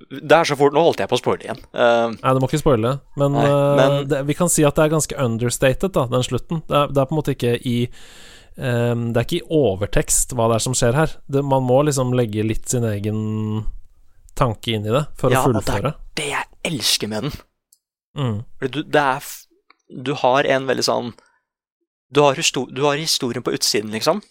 [0.09, 1.61] det er så fort, nå holdt jeg på å spoile igjen.
[1.75, 2.95] Uh, nei, du må ikke spoile.
[3.19, 6.27] Men, nei, men men det, vi kan si at det er ganske understated, da, den
[6.27, 6.63] slutten.
[6.69, 7.77] Det er, det er på en måte ikke i
[8.57, 11.19] um, Det er ikke i overtekst hva det er som skjer her.
[11.27, 13.21] Det, man må liksom legge litt sin egen
[14.39, 15.93] tanke inn i det for ja, å fullføre.
[15.93, 17.39] Ja, det er det jeg elsker med den.
[18.19, 18.43] Mm.
[18.67, 19.27] Du, det er
[19.89, 21.13] Du har en veldig sånn
[22.11, 24.23] Du har, du har historien på utsiden, liksom,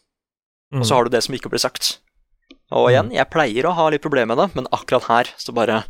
[0.73, 0.81] mm.
[0.81, 0.97] og så mm.
[0.97, 1.99] har du det som ikke blir sagt.
[2.73, 3.17] Og igjen, mm.
[3.19, 5.83] jeg pleier å ha litt problemer med det, men akkurat her så bare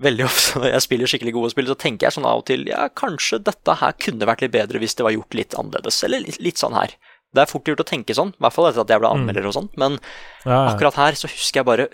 [0.00, 2.68] Veldig ofte når jeg spiller skikkelig gode spill, så tenker jeg sånn av og til
[2.70, 6.24] Ja, kanskje dette her kunne vært litt bedre hvis det var gjort litt annerledes, eller
[6.24, 6.94] litt, litt sånn her.
[7.36, 9.20] Det er fort gjort å tenke sånn, i hvert fall etter at jeg ble mm.
[9.20, 10.62] anmelder og sånn, men ja, ja.
[10.72, 11.90] akkurat her så husker jeg bare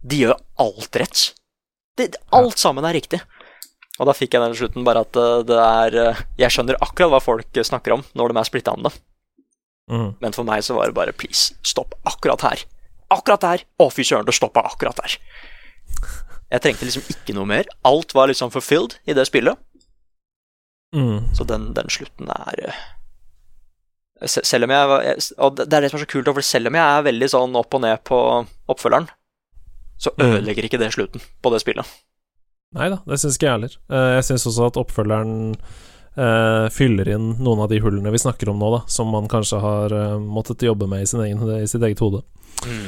[0.00, 1.26] De gjør alt rett.
[2.00, 3.20] Det, alt sammen er riktig.
[4.00, 7.12] Og da fikk jeg den slutten bare at eh, det er eh, Jeg skjønner akkurat
[7.12, 8.94] hva folk snakker om når de er splitta om det.
[9.90, 10.10] Mm.
[10.22, 12.62] Men for meg så var det bare please, stopp akkurat her.
[13.10, 13.64] Akkurat der!
[13.82, 15.16] Å, fy søren, det stoppa akkurat der.
[16.50, 17.68] Jeg trengte liksom ikke noe mer.
[17.86, 19.58] Alt var liksom fulfilled i det spillet.
[20.94, 21.30] Mm.
[21.36, 22.78] Så den, den, slutten er eh,
[24.26, 26.82] Selv om jeg Og det er det som er så kult, for selv om jeg
[26.82, 28.18] er veldig sånn opp og ned på
[28.70, 29.06] oppfølgeren,
[30.00, 30.24] så mm.
[30.26, 31.86] ødelegger ikke det slutten på det spillet.
[32.78, 33.78] Nei da, det syns ikke jeg heller.
[33.90, 35.32] Eh, jeg syns også at oppfølgeren
[36.14, 39.58] uh, fyller inn noen av de hullene vi snakker om nå, da, som man kanskje
[39.62, 42.22] har uh, måttet jobbe med i, egen, i sitt eget hode.
[42.62, 42.86] Mm.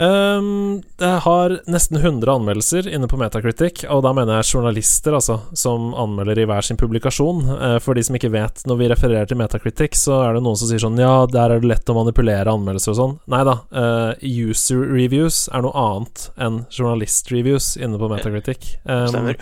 [0.00, 5.36] Um, jeg har nesten 100 anmeldelser inne på Metacritic, og da mener jeg journalister, altså,
[5.52, 7.42] som anmelder i hver sin publikasjon.
[7.50, 10.56] Uh, for de som ikke vet, når vi refererer til Metacritic, så er det noen
[10.56, 13.18] som sier sånn Ja, der er det lett å manipulere anmeldelser og sånn.
[13.34, 13.58] Nei da.
[13.74, 18.72] Uh, user reviews er noe annet enn journalist reviews inne på Metacritic.
[18.86, 19.40] Um, Stemmer.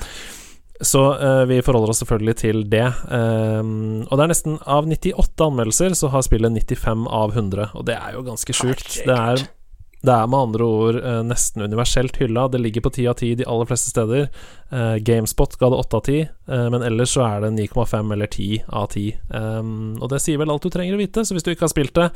[0.80, 2.86] Så uh, vi forholder oss selvfølgelig til det.
[3.10, 7.86] Um, og det er nesten Av 98 anmeldelser så har spillet 95 av 100, og
[7.86, 9.00] det er jo ganske sjukt.
[9.06, 9.46] Det er
[10.00, 12.46] det er med andre ord eh, nesten universelt hylla.
[12.48, 14.28] Det ligger på ti av ti de aller fleste steder.
[14.70, 18.30] Eh, Gamespot ga det åtte av ti, eh, men ellers så er det 9,5 eller
[18.30, 19.08] 10 av 10.
[19.34, 21.74] Um, og det sier vel alt du trenger å vite, så hvis du ikke har
[21.74, 22.08] spilt det,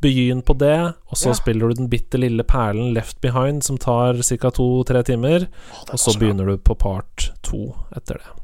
[0.00, 0.78] begynn på det.
[1.12, 1.36] Og så ja.
[1.36, 4.54] spiller du den bitte lille perlen Left Behind, som tar ca.
[4.56, 5.50] to-tre timer.
[5.76, 8.36] Åh, og så begynner du på part to etter det.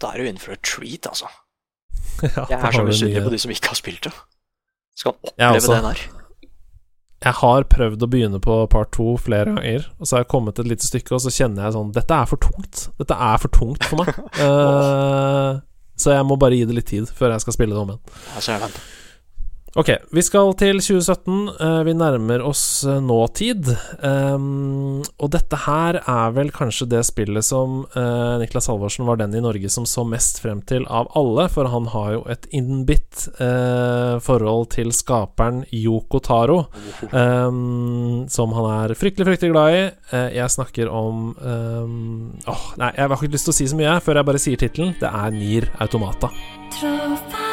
[0.00, 1.28] Da er du inne for et treat, altså.
[2.24, 4.16] ja, jeg er så misunnelig på de som ikke har spilt det.
[4.96, 6.06] Skal oppleve det der.
[7.24, 10.58] Jeg har prøvd å begynne på part to flere ganger, og så har jeg kommet
[10.60, 12.82] et lite stykke, og så kjenner jeg sånn Dette er for tungt.
[13.00, 14.12] Dette er for tungt for meg.
[14.42, 15.62] uh,
[16.02, 18.14] så jeg må bare gi det litt tid før jeg skal spille det om igjen.
[19.76, 21.32] Ok, vi skal til 2017.
[21.60, 23.68] Uh, vi nærmer oss uh, nåtid.
[24.00, 29.36] Um, og dette her er vel kanskje det spillet som uh, Niklas Halvorsen var den
[29.36, 33.26] i Norge som så mest frem til av alle, for han har jo et innbitt
[34.24, 36.58] forhold til skaperen Yoko Taro,
[37.10, 39.82] som han er fryktelig, fryktelig glad i.
[40.36, 44.20] jeg snakker om oh, Nei, jeg har ikke lyst til å si så mye før
[44.20, 44.94] jeg bare sier tittelen.
[45.00, 46.32] Det er Nier Automata.
[46.76, 47.45] Trofé.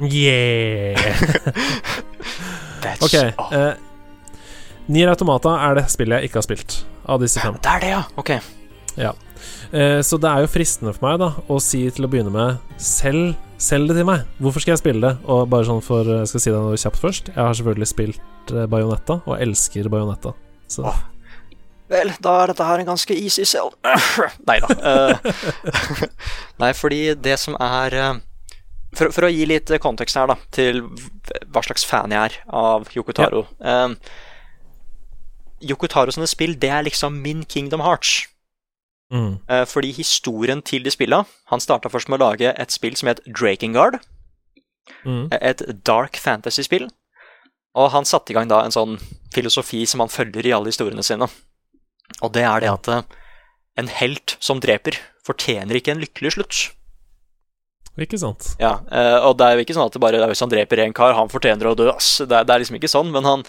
[0.00, 1.00] Yeah!
[3.04, 3.14] ok.
[3.16, 3.72] Eh,
[4.92, 6.76] Nier Automata er det spillet jeg ikke har spilt
[7.08, 7.56] av disse fem.
[7.62, 8.02] Det er det, ja.
[8.20, 8.34] Ok.
[8.96, 9.14] Ja.
[9.72, 12.60] Eh, så det er jo fristende for meg da å si til å begynne med
[12.82, 14.28] Selg, selg det til meg.
[14.42, 15.16] Hvorfor skal jeg spille det?
[15.32, 17.32] Og bare sånn for Jeg skal si det noe kjapt først.
[17.32, 20.36] Jeg har selvfølgelig spilt uh, Bajonetta, og elsker Bajonetta.
[20.68, 20.84] Så.
[20.84, 21.02] Oh.
[21.88, 23.72] Vel, da er dette her en ganske easy sell.
[24.48, 24.68] Nei da.
[26.62, 27.94] nei, fordi det som er
[28.96, 30.82] for, for, å gi litt kontekst her, da, til
[31.52, 33.84] hva slags fan jeg er av Yokotaro ja.
[33.86, 33.96] um,
[35.64, 38.26] Yokotaro sine spill, det er liksom min Kingdom Hearts.
[39.12, 39.38] Mm.
[39.48, 41.20] Uh, fordi historien til de spilla
[41.52, 44.00] Han starta først med å lage et spill som het Drakengard.
[45.06, 45.28] Mm.
[45.30, 46.88] Et dark fantasy-spill.
[47.78, 48.96] Og han satte i gang da en sånn
[49.34, 51.28] filosofi som han følger i alle historiene sine.
[52.18, 53.16] Og det er det at uh,
[53.78, 56.60] en helt som dreper, fortjener ikke en lykkelig slutt.
[57.96, 58.50] Ikke sant.
[58.60, 60.96] Ja, uh, og det er jo ikke sånn at det bare hvis han dreper en
[60.96, 62.18] kar, han fortjener å dø, ass.
[62.22, 63.44] Det, det er liksom ikke sånn, men han,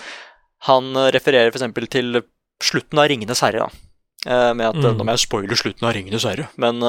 [0.69, 1.89] han refererer f.eks.
[1.91, 2.21] til
[2.63, 3.83] slutten av 'Ringenes herre', da.
[4.27, 4.97] Uh, med at mm.
[4.97, 6.83] Nå må jeg spoile slutten av 'Ringenes herre', men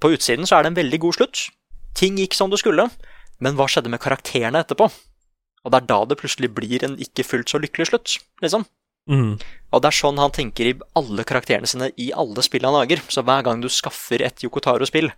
[0.00, 1.46] på utsiden så er det en veldig god slutt.
[1.96, 2.84] Ting gikk som det skulle,
[3.40, 4.90] men hva skjedde med karakterene etterpå?
[5.66, 8.66] Og det er da det plutselig blir en ikke fullt så lykkelig slutt, liksom.
[9.10, 9.38] Mm.
[9.74, 13.02] Og det er sånn han tenker i alle karakterene sine i alle spill han lager.
[13.10, 15.10] Så hver gang du skaffer et Yokotaro-spill,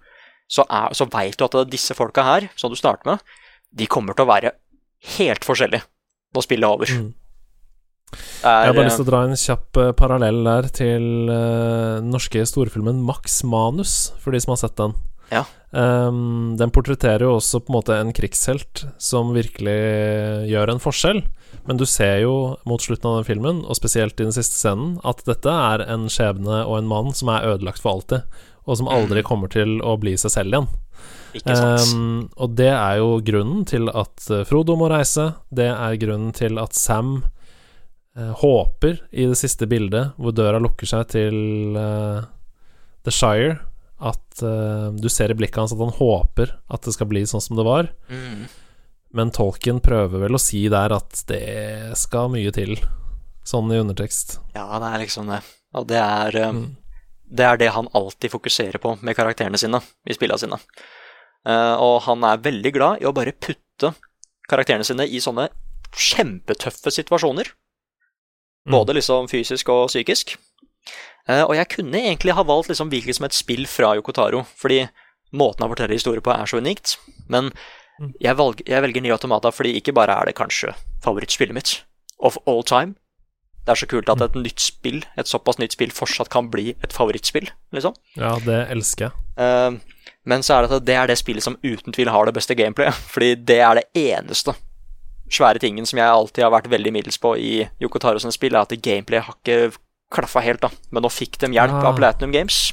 [0.49, 3.39] så, er, så veit du at disse folka her, som du starter med,
[3.79, 4.55] de kommer til å være
[5.19, 5.85] helt forskjellige
[6.37, 6.93] når spillet er over.
[6.93, 7.09] Mm.
[8.41, 12.01] Er, jeg har bare lyst til å dra en kjapp uh, parallell der til uh,
[12.05, 14.97] norske storfilmen Max Manus, for de som har sett den.
[15.29, 15.45] Ja.
[15.77, 19.77] Um, den portretterer jo også på en måte en krigshelt som virkelig
[20.49, 21.21] gjør en forskjell.
[21.69, 22.35] Men du ser jo
[22.69, 26.09] mot slutten av den filmen, og spesielt i den siste scenen, at dette er en
[26.13, 29.27] skjebne og en mann som er ødelagt for alltid, og som aldri mm.
[29.27, 30.69] kommer til å bli seg selv igjen.
[31.45, 35.31] Um, og det er jo grunnen til at eh, Frodo må reise.
[35.55, 37.21] Det er grunnen til at Sam
[38.19, 42.25] uh, håper i det siste bildet, hvor døra lukker seg til uh,
[43.07, 43.59] The Shire,
[43.99, 47.45] at uh, du ser i blikket hans at han håper at det skal bli sånn
[47.45, 47.93] som det var.
[48.13, 48.49] Mm.
[49.17, 52.77] Men tolken prøver vel å si der at det skal mye til,
[53.47, 54.39] sånn i undertekst.
[54.57, 55.41] Ja, det er liksom det.
[55.77, 56.69] Og det er, um, mm.
[57.29, 60.59] Det er det han alltid fokuserer på med karakterene sine i spillene sine.
[61.49, 63.93] Uh, og han er veldig glad i å bare putte
[64.49, 65.49] karakterene sine i sånne
[65.95, 67.53] kjempetøffe situasjoner.
[68.69, 68.75] Mm.
[68.75, 70.37] Både liksom fysisk og psykisk.
[71.29, 74.87] Eh, og jeg kunne egentlig ha valgt liksom hvilket som et spill fra Yokotaro, fordi
[75.37, 76.97] måten han forteller historier på, er så unikt.
[77.29, 77.51] Men
[78.01, 78.15] mm.
[78.21, 81.75] jeg, valg, jeg velger Nye Automata fordi ikke bare er det kanskje favorittspillet mitt
[82.19, 82.97] of all time.
[83.69, 86.71] Det er så kult at et nytt spill, et såpass nytt spill fortsatt kan bli
[86.73, 87.93] et favorittspill, liksom.
[88.17, 89.27] Ja, det elsker jeg.
[89.37, 92.33] Uh, men så er det at det er det spillet som uten tvil har det
[92.39, 94.57] beste gameplayet, fordi det er det eneste
[95.29, 97.53] svære tingen som jeg alltid har vært veldig middels på i
[97.85, 99.77] Yoko Taros spill, er at gameplayet har ikke
[100.17, 100.73] klaffa helt, da.
[100.89, 101.91] Men nå fikk de hjelp ah.
[101.91, 102.71] av Platinum Games.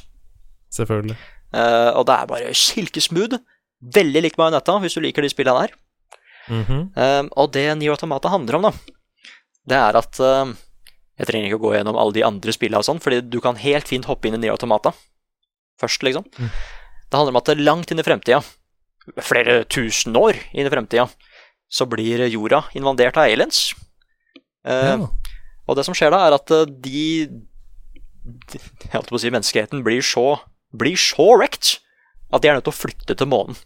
[0.72, 1.20] Selvfølgelig.
[1.52, 3.42] Uh, og det er bare silkesmooth.
[4.00, 5.76] Veldig lik Bajonetta, hvis du liker de spillene der.
[6.48, 6.82] Mm -hmm.
[6.96, 8.72] uh, og det Nier Automata handler om, da,
[9.68, 10.20] det er at
[11.16, 13.58] Jeg trenger ikke å gå gjennom alle de andre spillene og sånn, fordi du kan
[13.60, 14.92] helt fint hoppe inn i Nier Automata
[15.80, 16.26] først, liksom.
[16.36, 16.50] Mm.
[17.06, 18.40] Det handler om at langt inn i fremtida,
[19.24, 21.06] flere tusen år inn i fremtida,
[21.68, 23.70] så blir jorda invadert av aliens.
[24.66, 24.98] Ja.
[25.66, 27.06] Og det som skjer da, er at eh, de,
[28.50, 30.40] de Jeg holdt på å si menneskeheten blir så,
[30.74, 31.78] blir så wrecked
[32.34, 33.58] at de er nødt til å flytte til månen.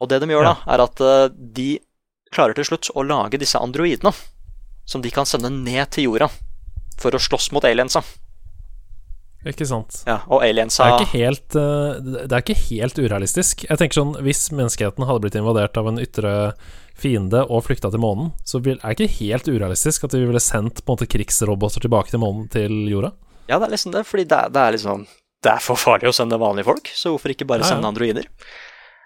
[0.00, 1.68] Og det de gjør da, er at eh, de
[2.34, 4.12] klarer til slutt å lage disse androidene
[4.86, 6.30] som de kan sende ned til jorda
[7.00, 8.02] for å slåss mot aliensa.
[9.46, 10.00] Ikke sant.
[10.08, 13.62] Ja, og aliensa det er, ikke helt, eh, det er ikke helt urealistisk.
[13.68, 16.32] Jeg tenker sånn, Hvis menneskeheten hadde blitt invadert av en ytre
[16.98, 20.82] fiende og flykta til månen, så er det ikke helt urealistisk at vi ville sendt
[20.82, 23.12] på en måte krigsroboter tilbake til månen, til jorda.
[23.46, 25.06] Ja, det er liksom det, fordi det, det er liksom
[25.44, 27.90] Det er for farlig å sende vanlige folk, så hvorfor ikke bare sende ja, ja.
[27.92, 28.26] androider?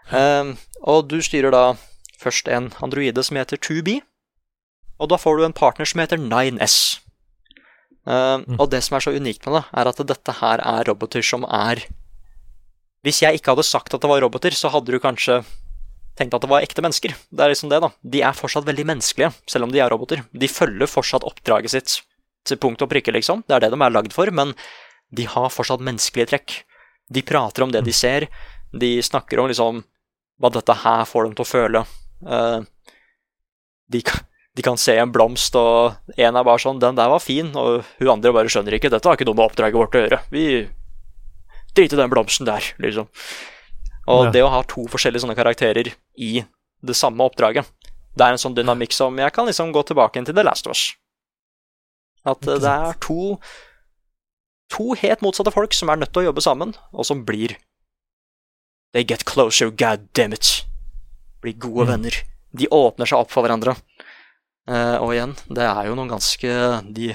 [0.09, 0.55] Um,
[0.89, 1.65] og du styrer da
[2.23, 3.99] først en androide som heter 2B,
[5.01, 6.77] og da får du en partner som heter 9S.
[8.05, 8.59] Um, mm.
[8.59, 11.45] Og det som er så unikt med det, er at dette her er roboter som
[11.45, 11.83] er
[13.05, 15.41] Hvis jeg ikke hadde sagt at det var roboter, så hadde du kanskje
[16.19, 17.15] tenkt at det var ekte mennesker.
[17.33, 17.89] Det er liksom det, da.
[18.05, 20.25] De er fortsatt veldig menneskelige, selv om de er roboter.
[20.37, 21.95] De følger fortsatt oppdraget sitt
[22.45, 23.45] til punkt og prikke, liksom.
[23.49, 24.53] Det er det de er lagd for, men
[25.17, 26.59] de har fortsatt menneskelige trekk.
[27.09, 28.29] De prater om det de ser.
[28.71, 29.81] De snakker om liksom
[30.41, 31.83] hva dette her får dem til å føle.
[32.21, 32.61] Uh,
[33.91, 34.05] de,
[34.57, 37.85] de, kan se en blomst, og en er bare sånn 'Den der var fin', og
[37.99, 40.23] hun andre bare skjønner ikke 'Dette har ikke noe med oppdraget vårt å gjøre'.
[40.31, 40.69] Vi
[41.75, 43.09] driter i den blomsten der, liksom.
[44.09, 44.31] Og ja.
[44.31, 46.45] det å ha to forskjellige sånne karakterer i
[46.83, 47.67] det samme oppdraget,
[48.17, 50.75] det er en sånn dynamikk som jeg kan liksom gå tilbake til The Last of
[50.75, 50.95] Us.
[52.27, 53.39] At det er to
[54.71, 57.57] to helt motsatte folk som er nødt til å jobbe sammen, og som blir
[58.93, 60.65] They get closer, god damn it.
[61.43, 61.91] Blir gode mm.
[61.93, 62.17] venner.
[62.51, 63.77] De åpner seg opp for hverandre.
[64.71, 66.51] Uh, og igjen, det er jo noen ganske
[66.95, 67.11] de,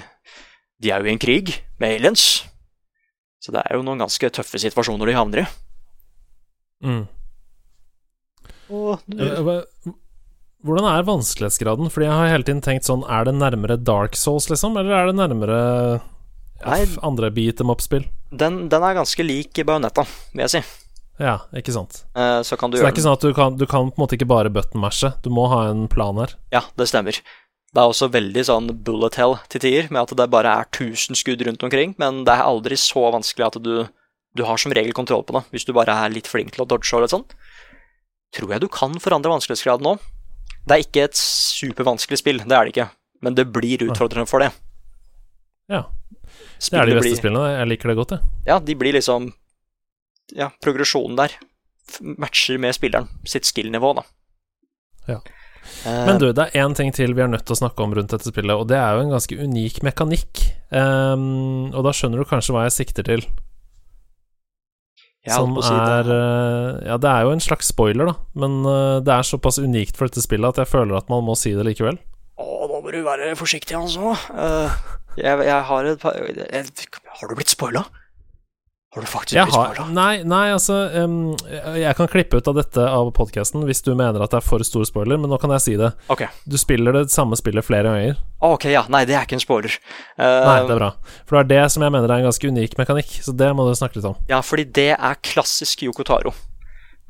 [0.84, 2.26] de er jo i en krig med aliens.
[3.40, 5.46] Så det er jo noen ganske tøffe situasjoner de havner i.
[6.86, 7.06] Mm.
[8.76, 9.24] Og du...
[10.66, 11.92] Hvordan er vanskelighetsgraden?
[11.94, 14.74] Fordi jeg har hele tiden tenkt sånn Er det nærmere Dark Souls, liksom?
[14.82, 15.60] Eller er det nærmere
[16.64, 18.08] Nei, andre beat em up-spill?
[18.34, 20.62] Den, den, er ganske lik Bajonetta, vil jeg si.
[21.22, 22.02] Ja, ikke sant.
[22.18, 24.00] Eh, så kan du så det er ikke sånn at du kan, du kan på
[24.00, 26.34] en måte ikke bare button-mashe, du må ha en plan her.
[26.56, 27.20] Ja, det stemmer.
[27.76, 31.20] Det er også veldig sånn bullet hell til tider, med at det bare er 1000
[31.20, 33.76] skudd rundt omkring, men det er aldri så vanskelig at du
[34.36, 36.68] du har som regel kontroll på det, hvis du bare er litt flink til å
[36.68, 37.26] dodge og litt sånn.
[38.36, 39.96] tror jeg du kan forandre vanskelighetsgraden nå.
[40.68, 42.90] Det er ikke et supervanskelig spill, det er det ikke,
[43.24, 44.50] men det blir utfordrende for det.
[45.72, 45.86] Ja.
[46.60, 47.48] Det er de beste spillene.
[47.54, 48.34] Jeg liker det godt, jeg.
[48.50, 49.32] Ja, de blir liksom
[50.36, 51.36] Ja, progresjonen der
[52.02, 54.04] matcher med spilleren sitt skill-nivå, da.
[55.08, 55.20] Ja.
[55.86, 57.94] Eh, Men du, det er én ting til vi er nødt til å snakke om
[57.96, 60.46] rundt dette spillet, og det er jo en ganske unik mekanikk.
[60.72, 63.26] Um, og da skjønner du kanskje hva jeg sikter til.
[65.26, 66.16] Som si er det.
[66.16, 69.98] Uh, Ja, det er jo en slags spoiler, da, men uh, det er såpass unikt
[69.98, 71.98] for dette spillet at jeg føler at man må si det likevel.
[72.36, 74.14] Å, nå må du være forsiktig, altså.
[74.30, 74.74] Uh,
[75.18, 77.86] jeg, jeg, har et par Har du blitt spoila?
[78.96, 79.90] Har du faktisk blitt spoiler?
[79.92, 81.34] Nei, nei, altså um,
[81.76, 84.64] Jeg kan klippe ut av dette av podkasten hvis du mener at det er for
[84.64, 85.90] stor spoiler, men nå kan jeg si det.
[86.14, 86.32] Okay.
[86.48, 88.22] Du spiller det samme spillet flere ganger.
[88.48, 88.86] Ok, ja.
[88.88, 89.76] Nei, det er ikke en spoiler.
[90.16, 90.90] Uh, nei, det er bra.
[91.28, 93.68] For det er det som jeg mener er en ganske unik mekanikk, så det må
[93.68, 94.16] du snakke litt om.
[94.32, 96.32] Ja, fordi det er klassisk Yoko Taro,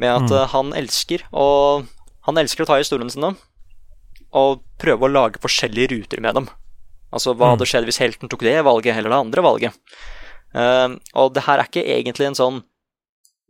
[0.02, 0.36] med at mm.
[0.40, 1.86] uh, han elsker og
[2.26, 3.36] Han elsker å ta historiene sine
[4.34, 6.48] og prøve å lage forskjellige ruter med dem.
[7.14, 7.52] Altså, hva mm.
[7.54, 9.78] hadde skjedd hvis helten tok det valget eller det andre valget?
[10.56, 12.62] Uh, og det her er ikke egentlig en sånn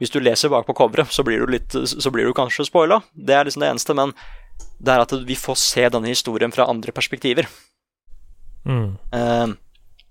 [0.02, 2.98] Hvis du leser bak på coveret, så blir du, litt, så blir du kanskje spoila.
[3.14, 4.12] Det er liksom det eneste, men
[4.84, 7.48] det er at vi får se denne historien fra andre perspektiver.
[8.68, 8.98] Mm.
[9.14, 9.54] Uh,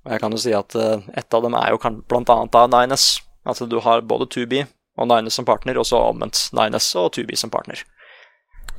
[0.04, 2.70] og jeg kan jo si at uh, et av dem er jo blant annet av
[2.72, 3.18] Nines.
[3.44, 7.36] Altså du har både 2B og Nines som partner, og så omvendt Nines og 2B
[7.36, 7.84] som partner.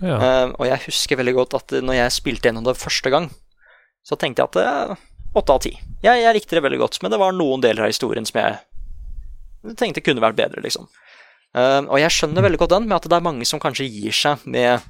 [0.01, 0.17] Ja.
[0.17, 3.29] Uh, og jeg husker veldig godt at når jeg spilte gjennom det første gang,
[4.05, 5.05] så tenkte jeg at
[5.35, 5.73] åtte av ti.
[6.03, 9.75] Jeg, jeg, likte det veldig godt, men det var noen deler av historien som jeg
[9.79, 10.87] tenkte kunne vært bedre, liksom.
[11.55, 14.15] Uh, og jeg skjønner veldig godt den, med at det er mange som kanskje gir
[14.15, 14.83] seg med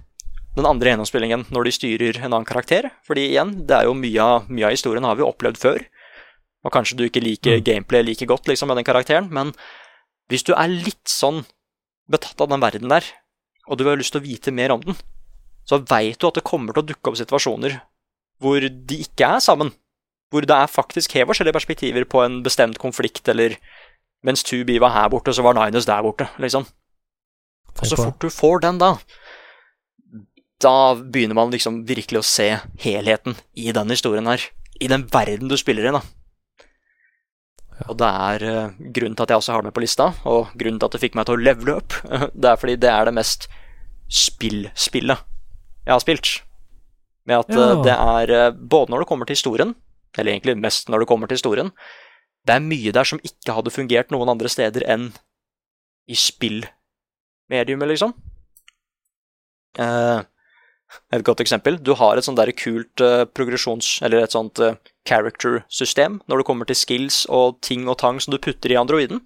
[0.56, 2.90] den andre gjennomspillingen når de styrer en annen karakter.
[3.08, 5.84] Fordi igjen, det er jo mye av, mye av historien har vi opplevd før.
[6.66, 7.66] Og kanskje du ikke liker mm.
[7.68, 9.54] gameplay like godt liksom, med den karakteren, men
[10.32, 11.44] hvis du er litt sånn
[12.10, 13.06] betatt av den verden der,
[13.70, 14.98] og du har lyst til å vite mer om den,
[15.66, 17.80] så veit du at det kommer til å dukke opp situasjoner
[18.42, 19.72] hvor de ikke er sammen.
[20.36, 23.56] Hvor det er faktisk helt forskjellige perspektiver på en bestemt konflikt, eller
[24.26, 26.66] mens 2B var her borte, så var Ninus der borte, liksom.
[27.80, 28.96] Og så fort du får den, da
[30.64, 32.48] Da begynner man liksom virkelig å se
[32.84, 34.44] helheten i den historien her.
[34.80, 36.02] I den verden du spiller i, da.
[37.76, 37.88] Ja.
[37.92, 40.52] Og det er uh, grunnen til at jeg også har det med på lista, og
[40.56, 41.96] grunnen til at det fikk meg til å levele opp.
[42.42, 43.50] det er fordi det er det mest
[44.12, 45.24] spill-spillet
[45.86, 46.32] jeg har spilt.
[47.28, 47.66] Med at ja.
[47.76, 49.76] uh, det er uh, Både når det kommer til historien,
[50.18, 51.72] eller egentlig mest når det kommer til historien,
[52.46, 55.10] det er mye der som ikke hadde fungert noen andre steder enn
[56.06, 58.14] i spillmediumet, liksom.
[59.82, 60.22] Eh,
[61.12, 61.80] et godt eksempel.
[61.82, 63.98] Du har et sånt der kult uh, progresjons...
[64.06, 64.78] Eller et sånt uh,
[65.10, 69.24] character-system når det kommer til skills og ting og tang som du putter i androiden.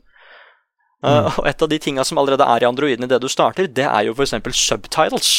[1.04, 1.30] Uh.
[1.40, 3.86] Og et av de tinga som allerede er i androiden i det du starter, det
[3.88, 4.36] er jo f.eks.
[4.56, 5.34] subtitles.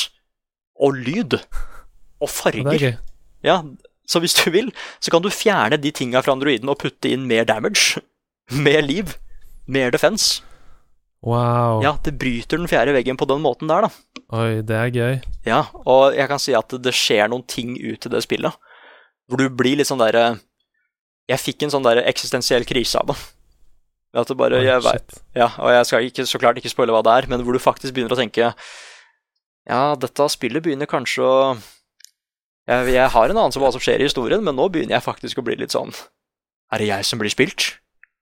[0.80, 1.40] Og lyd.
[2.20, 3.00] Og farger.
[3.44, 3.62] Ja,
[4.10, 7.28] så hvis du vil, så kan du fjerne de tinga fra androiden og putte inn
[7.30, 8.02] mer damage.
[8.50, 9.14] Mer liv.
[9.70, 10.40] Mer defense.
[11.22, 11.82] Wow.
[11.84, 14.22] Ja, det bryter den fjerde veggen på den måten der, da.
[14.40, 15.18] Oi, det er gøy.
[15.46, 18.56] Ja, og jeg kan si at det skjer noen ting ut i det spillet.
[19.28, 20.40] Hvor du blir litt sånn derre
[21.30, 23.18] Jeg fikk en sånn derre eksistensiell krise av det.
[24.18, 27.04] At det bare, jeg vet, ja, og jeg skal ikke, så klart ikke spoile hva
[27.06, 28.48] det er, men hvor du faktisk begynner å tenke
[29.70, 31.36] Ja, dette spillet begynner kanskje å
[32.70, 35.06] jeg, jeg har en anelse om hva som skjer i historien, men nå begynner jeg
[35.06, 35.90] faktisk å bli litt sånn
[36.70, 37.72] Er det jeg som blir spilt?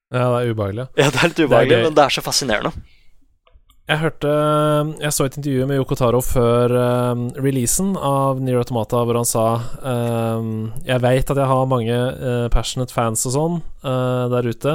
[0.09, 0.87] Ja, det er ubehagelig.
[0.97, 2.73] Ja, det er litt ubehagelig, det er men det er så fascinerende.
[3.89, 4.31] Jeg hørte
[5.01, 9.29] Jeg så et intervju med Yoko Taro før um, releasen av Near Automata, hvor han
[9.29, 9.47] sa
[9.81, 14.75] um, Jeg veit at jeg har mange uh, passionate fans og sånn uh, der ute,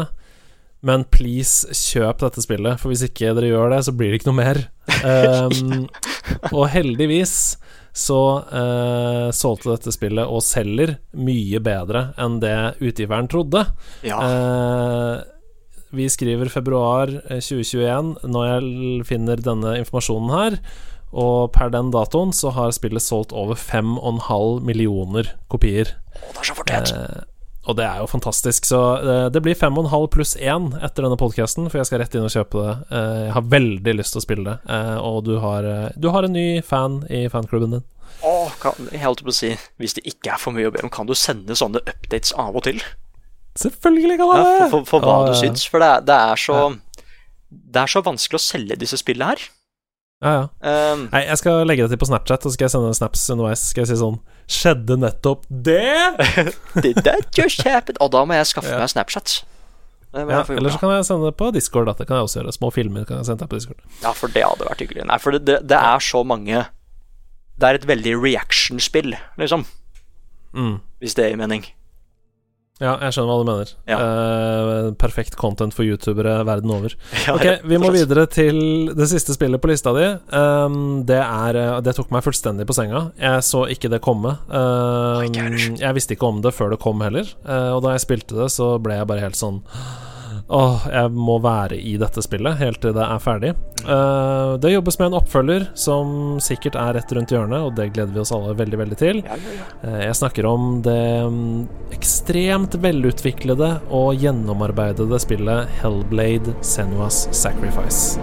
[0.83, 4.31] men please, kjøp dette spillet, for hvis ikke dere gjør det, så blir det ikke
[4.33, 4.59] noe mer.
[5.05, 5.85] Um,
[6.57, 7.55] og heldigvis
[7.93, 13.67] så eh, solgte dette spillet og selger mye bedre enn det utgiveren trodde.
[14.01, 14.17] Ja.
[14.25, 15.21] Eh,
[15.93, 20.57] vi skriver februar 2021 eh, når jeg finner denne informasjonen her.
[21.13, 25.93] Og per den datoen så har spillet solgt over 5,5 millioner kopier.
[26.17, 26.95] Å, det er så fortjent.
[26.97, 27.21] Eh,
[27.63, 28.67] og det er jo fantastisk.
[28.67, 31.89] Så uh, det blir fem og en halv pluss én etter denne podkasten, for jeg
[31.89, 32.75] skal rett inn og kjøpe det.
[32.91, 36.27] Uh, jeg har veldig lyst til å spille det, uh, og du har, du har,
[36.27, 37.85] en ny fan i fanklubben din.
[38.23, 39.49] Åh, kan, jeg holdt på å si
[39.81, 42.55] Hvis det ikke er for mye å be om, kan du sende sånne updates av
[42.55, 42.79] og til?
[43.59, 44.53] Selvfølgelig kan jeg det!
[44.53, 45.65] Ja, for, for, for, hva du syns.
[45.69, 46.59] For det det er så.
[47.49, 49.43] Det er så vanskelig å selge disse spillene her.
[50.23, 50.43] Ja, ja.
[50.93, 53.23] Um, Nei, jeg skal legge det til på Snapchat, og så skal jeg sende snaps
[53.33, 53.63] underveis.
[53.73, 54.21] Skal jeg si sånn
[54.53, 55.83] Skjedde nettopp det?
[56.83, 57.99] Did that just happen?
[58.03, 58.79] Og da må jeg skaffe ja.
[58.79, 59.41] meg Snapchat.
[60.13, 61.87] Ja, eller så kan jeg sende det på Discord.
[61.89, 61.95] Da.
[61.97, 62.55] Det kan jeg også gjøre.
[62.55, 63.83] Små filmer kan jeg sende deg på Discord.
[64.03, 65.07] Ja, for det hadde vært hyggelig.
[65.09, 66.65] Nei, for det, det, det er så mange
[67.57, 69.65] Det er et veldig reaction-spill, liksom.
[70.53, 70.77] Mm.
[71.01, 71.65] Hvis det gir mening.
[72.81, 73.71] Ja, jeg skjønner hva du mener.
[73.85, 73.97] Ja.
[74.01, 76.95] Uh, perfekt content for youtubere verden over.
[77.27, 80.07] Ja, Ok, vi må videre til det siste spillet på lista di.
[80.33, 83.05] Um, det, er, eh, det tok meg fullstendig på senga.
[83.21, 84.33] Jeg så ikke det komme.
[84.49, 85.29] Um,
[85.79, 87.29] jeg visste ikke om det før det kom heller.
[87.45, 89.61] Uh, og da jeg spilte det, så ble jeg bare helt sånn
[90.51, 93.53] Åh, jeg må være i dette spillet helt til det er ferdig.
[93.87, 98.11] Uh, det jobbes med en oppfølger som sikkert er rett rundt hjørnet, og det gleder
[98.13, 99.23] vi oss alle veldig, veldig til.
[99.23, 100.99] Eh, Jeg snakker om det
[101.31, 101.63] mm,
[101.95, 108.19] ekstremt velutviklede og gjennomarbeidede spillet Hellblade Senuas Sacrifice.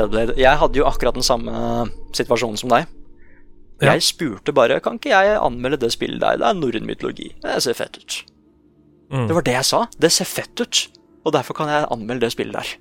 [0.00, 1.52] Hellblade Jeg hadde jo akkurat den samme
[2.16, 2.88] situasjonen som deg.
[3.80, 3.94] Ja.
[3.94, 6.40] Jeg spurte bare Kan ikke jeg anmelde det spillet der.
[6.40, 7.30] Det er norrøn mytologi.
[7.44, 8.18] Det ser fett ut.
[9.10, 9.28] Mm.
[9.28, 9.84] Det var det jeg sa.
[9.98, 10.82] Det ser fett ut.
[11.24, 12.74] Og derfor kan jeg anmelde det spillet der.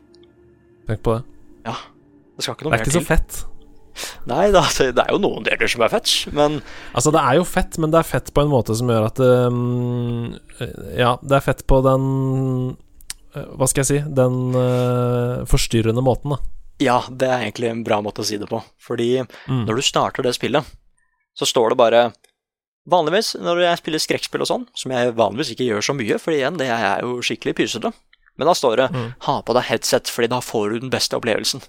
[0.89, 1.23] Tenk på det.
[1.67, 1.77] Ja.
[2.35, 2.91] Det skal ikke noe mer til.
[2.91, 3.09] Det er ikke så til.
[3.13, 3.45] fett.
[4.29, 6.59] Nei, det er jo noen deler som er fett, men
[6.95, 9.19] Altså, det er jo fett, men det er fett på en måte som gjør at
[9.19, 10.29] um,
[10.95, 12.05] Ja, det er fett på den
[13.33, 16.39] eh, Hva skal jeg si Den uh, forstyrrende måten, da.
[16.79, 18.61] Ja, det er egentlig en bra måte å si det på.
[18.79, 19.65] Fordi Mm.
[19.67, 20.65] når du starter det spillet,
[21.37, 22.13] så står det bare
[22.89, 26.31] Vanligvis når jeg spiller skrekkspill og sånn, som jeg vanligvis ikke gjør så mye, for
[26.33, 27.91] igjen, det er jo skikkelig pysete,
[28.37, 29.13] men da står det Mm.
[29.19, 31.61] 'ha på deg headset', fordi da får du den beste opplevelsen.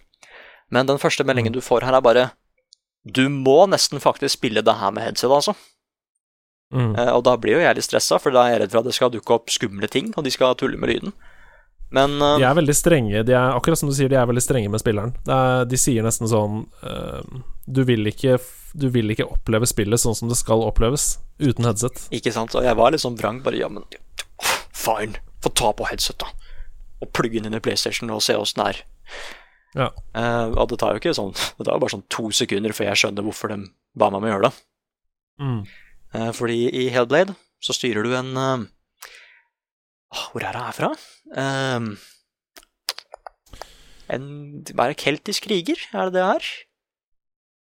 [0.71, 2.31] Men den første meldingen du får her, er bare
[3.05, 5.55] 'du må nesten faktisk spille det her med headset', altså.
[6.73, 6.97] Mm.
[6.99, 8.85] Eh, og da blir jo jeg litt stressa, for da er jeg redd for at
[8.85, 11.13] det skal dukke opp skumle ting, og de skal tulle med lyden.
[11.95, 13.23] Men uh, De er veldig strenge.
[13.27, 15.15] De er, akkurat som du sier, de er veldig strenge med spilleren.
[15.27, 17.19] Er, de sier nesten sånn uh,
[17.67, 18.39] du, vil ikke,
[18.79, 22.07] du vil ikke oppleve spillet sånn som det skal oppleves, uten headset.
[22.15, 22.55] Ikke sant?
[22.55, 23.87] Og jeg var litt sånn vrang, bare ja, men
[24.77, 26.31] fine, få ta på headset, da.
[27.01, 28.83] Og plugge den inn i PlayStation og se åssen det er.
[29.75, 29.93] Ja.
[30.15, 31.31] Uh, og det tar jo ikke sånn
[31.61, 33.61] Det tar jo bare sånn to sekunder før jeg skjønner hvorfor de
[33.99, 34.67] ba meg om å gjøre det.
[35.41, 35.61] Mm.
[36.37, 38.35] Fordi i Hellblade så styrer du en
[40.11, 40.91] Hvor er det her fra?
[41.39, 41.93] Um,
[44.11, 44.25] en
[44.67, 44.97] er det?
[44.99, 45.79] Keltisk kriger?
[45.95, 46.47] Er det det her?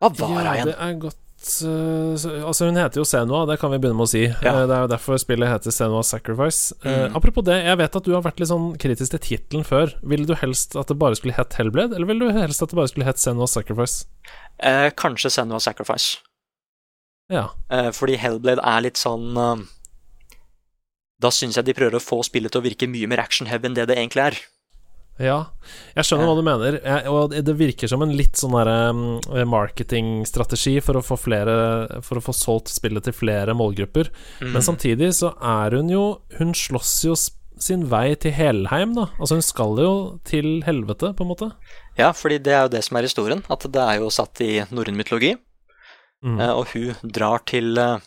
[0.02, 0.70] Hva var ja, det igjen?
[0.72, 1.18] det er godt
[1.62, 4.24] eh, Altså, hun heter jo Senua, det kan vi begynne med å si.
[4.26, 4.56] Ja.
[4.56, 6.74] Eh, det er jo derfor spillet heter Senua Sacrifice.
[6.82, 7.16] Eh, Mm.
[7.20, 9.94] apropos det, jeg vet at du har vært litt sånn kritisk til tittelen før.
[10.02, 12.78] Ville du helst at det bare skulle hett Hellblade, eller ville du helst at det
[12.80, 14.06] bare skulle hett Senua Sacrifice?
[14.58, 16.18] Eh, kanskje Senua Sacrifice.
[17.30, 17.46] Ja.
[17.70, 19.30] Eh, fordi Hellblade er litt sånn
[21.22, 23.78] Da syns jeg de prøver å få spillet til å virke mye mer action-heavy enn
[23.78, 24.42] det det egentlig er.
[25.20, 25.52] Ja,
[25.92, 26.78] jeg skjønner hva du mener.
[26.80, 32.00] Jeg, og det virker som en litt sånn derre mm, marketingstrategi for å få flere
[32.06, 34.08] For å få solgt spillet til flere målgrupper.
[34.40, 34.54] Mm.
[34.56, 36.06] Men samtidig så er hun jo
[36.38, 37.16] Hun slåss jo
[37.62, 39.06] sin vei til Helheim, da.
[39.20, 39.92] Altså hun skal jo
[40.26, 41.50] til helvete, på en måte.
[41.94, 43.44] Ja, fordi det er jo det som er historien.
[43.52, 45.36] At det er jo satt i norrøn mytologi.
[46.26, 46.40] Mm.
[46.40, 48.02] Eh, og hun drar til eh,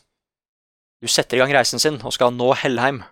[1.03, 3.03] Hun setter i gang reisen sin og skal nå Hellheim.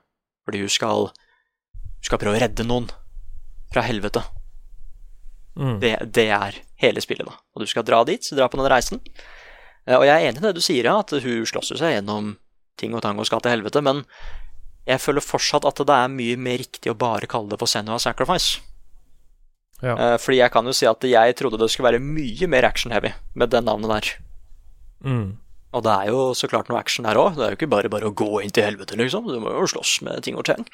[0.45, 2.89] Fordi hun skal Hun skal prøve å redde noen
[3.73, 4.23] fra helvete.
[5.55, 5.77] Mm.
[5.79, 7.36] Det, det er hele spillet, da.
[7.55, 8.99] Og du skal dra dit, så dra på den reisen.
[9.88, 12.34] Eh, Og jeg er enig i det du sier, at hun slåss jo seg gjennom
[12.79, 14.01] ting og tang og skal til helvete, men
[14.89, 17.99] jeg føler fortsatt at det er mye mer riktig å bare kalle det for Senua
[18.01, 18.59] Sacrifice.
[19.84, 19.93] Ja.
[19.95, 23.13] Eh, Fordi jeg kan jo si at jeg trodde det skulle være mye mer action-heavy
[23.36, 24.11] med det navnet der.
[25.07, 25.38] Mm.
[25.74, 27.36] Og det er jo så klart noe action her òg.
[27.38, 29.26] Det er jo ikke bare bare å gå inn til helvete, liksom.
[29.28, 30.65] Du må jo slåss med ting og tang.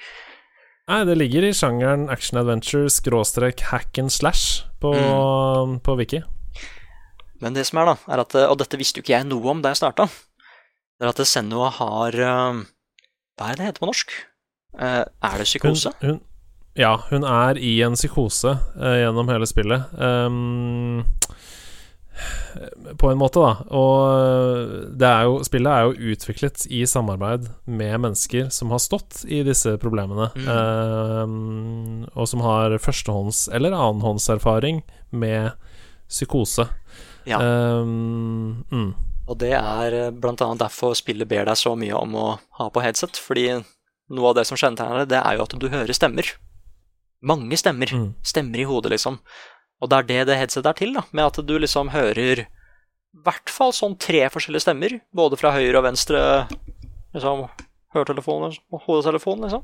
[0.90, 5.80] Nei, det ligger i sjangeren action adventure skråstrek hack and slash på, Mm.
[5.86, 6.24] på Wiki.
[7.40, 9.62] Men det som er, da, er at Og dette visste jo ikke jeg noe om
[9.62, 10.10] da jeg starta.
[11.00, 12.64] Det er at Senua har eh,
[13.40, 14.12] Hva er det det heter på norsk?
[14.80, 15.94] Eh, er det psykose?
[16.02, 16.20] hun,
[16.76, 19.94] ja, hun er i en psykose eh, gjennom hele spillet.
[19.96, 21.06] Um,
[23.00, 23.64] på en måte, da.
[23.76, 29.24] Og det er jo, spillet er jo utviklet i samarbeid med mennesker som har stått
[29.28, 30.48] i disse problemene, Mm.
[30.50, 35.52] eh, og som har førstehånds- eller annenhåndserfaring med
[36.10, 36.68] psykose.
[37.26, 37.40] Ja.
[37.40, 38.94] Eh, mm.
[39.30, 40.12] Og det er bl.a.
[40.12, 43.18] blant annet derfor spillet ber deg så mye om å ha på headset.
[43.22, 43.64] Fordi
[44.10, 46.26] noe av det som kjennetegner det, det er jo at du hører stemmer.
[47.22, 47.92] Mange stemmer.
[47.94, 48.08] Mm.
[48.26, 49.20] Stemmer i hodet, liksom.
[49.80, 51.06] Og det er det det headsetet er til, da.
[51.16, 52.48] Med at du liksom hører i
[53.26, 54.98] hvert fall sånn tre forskjellige stemmer.
[55.16, 56.22] Både fra høyre og venstre
[57.16, 57.48] liksom,
[57.96, 59.64] høretelefonen og hodetelefonen, liksom.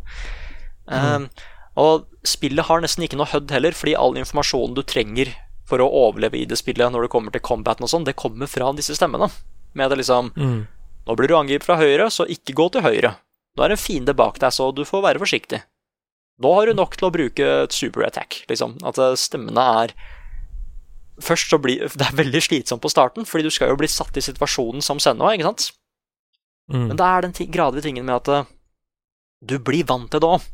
[0.86, 1.26] Mm.
[1.26, 1.28] Um,
[1.76, 5.34] og spillet har nesten ikke noe HUD heller, fordi all informasjonen du trenger
[5.68, 8.49] for å overleve i det spillet når det kommer til combaten og sånn, det kommer
[8.49, 9.28] fra disse stemmene
[9.76, 10.59] med det liksom mm.
[11.05, 13.11] Nå blir du angrepet fra høyre, så ikke gå til høyre.
[13.53, 15.59] Nå er det en fiende bak deg, så du får være forsiktig.
[16.44, 18.76] Nå har du nok til å bruke et super attack, liksom.
[18.88, 19.96] At eh, stemmene er
[21.24, 24.18] Først så blir Det er veldig slitsomt på starten, fordi du skal jo bli satt
[24.20, 25.70] i situasjonen som Senua, ikke sant?
[26.72, 26.90] Mm.
[26.90, 28.52] Men det er den gradvise tingen med at eh,
[29.46, 30.52] du blir vant til det òg.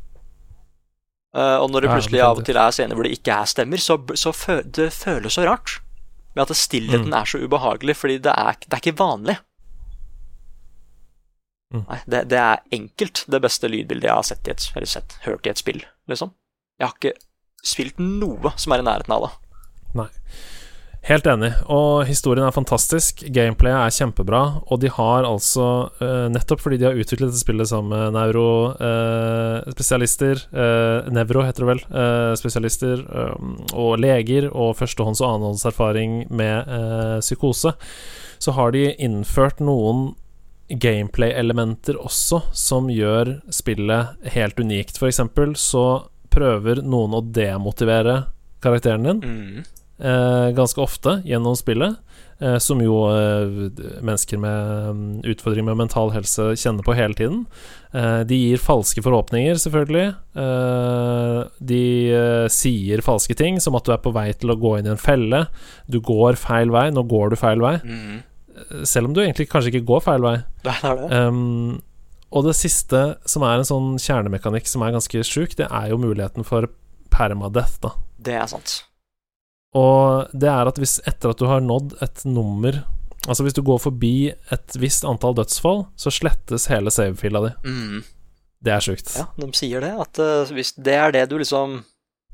[1.32, 3.80] Uh, og når det plutselig av og til er scener hvor det ikke er stemmer,
[3.80, 5.78] så, så fø det føles så rart.
[6.36, 7.16] Med at stillheten mm.
[7.16, 9.38] er så ubehagelig, fordi det er, det er ikke vanlig.
[11.72, 11.84] Mm.
[11.88, 15.18] Nei, det, det, er enkelt det beste lydbildet jeg har sett i et, eller sett,
[15.26, 16.34] hørt i et spill, liksom.
[16.80, 17.14] Jeg har ikke
[17.62, 19.32] spilt noe som er i nærheten av det.
[20.02, 20.10] Nei.
[21.02, 21.48] Helt enig.
[21.66, 23.26] Og historien er fantastisk.
[23.34, 24.62] Gameplayet er kjempebra.
[24.70, 30.46] Og de har altså, uh, nettopp fordi de har utviklet dette spillet sammen med neurospesialister
[30.54, 31.82] uh, uh, Nevro heter det vel.
[32.38, 36.64] spesialister um, og leger og førstehånds- og annenhåndserfaring med
[37.20, 37.72] psykose,
[38.38, 40.14] så har de innført noen
[40.80, 44.98] gameplay-elementer også som gjør spillet helt unikt.
[45.00, 48.22] For eksempel så prøver noen å demotivere
[48.62, 49.22] karakteren din.
[49.22, 51.96] Mm eh, ganske ofte gjennom spillet.
[52.42, 53.52] Eh, som jo eh,
[54.02, 57.44] mennesker med um, utfordringer med mental helse kjenner på hele tiden.
[57.94, 60.08] Eh, de gir falske forhåpninger, selvfølgelig.
[60.42, 61.38] Eh,
[61.72, 64.90] de eh, sier falske ting, som at du er på vei til å gå inn
[64.90, 65.44] i en felle.
[65.86, 66.88] Du går feil vei.
[66.94, 67.76] Nå går du feil vei.
[67.86, 68.20] Mm.
[68.88, 70.36] Selv om du egentlig kanskje ikke går feil vei.
[70.66, 71.08] Det er det.
[71.26, 71.80] Um,
[72.32, 76.00] og det siste, som er en sånn kjernemekanikk som er ganske sjuk, det er jo
[76.00, 76.70] muligheten for
[77.12, 77.92] permadeath, da.
[78.22, 78.78] Det er sant.
[79.76, 82.82] Og det er at hvis etter at du har nådd et nummer
[83.22, 87.52] Altså hvis du går forbi et visst antall dødsfall, så slettes hele savefila di.
[87.70, 88.00] Mm.
[88.66, 89.12] Det er sjukt.
[89.14, 89.92] Ja, de sier det.
[89.94, 91.84] At uh, hvis det er det du liksom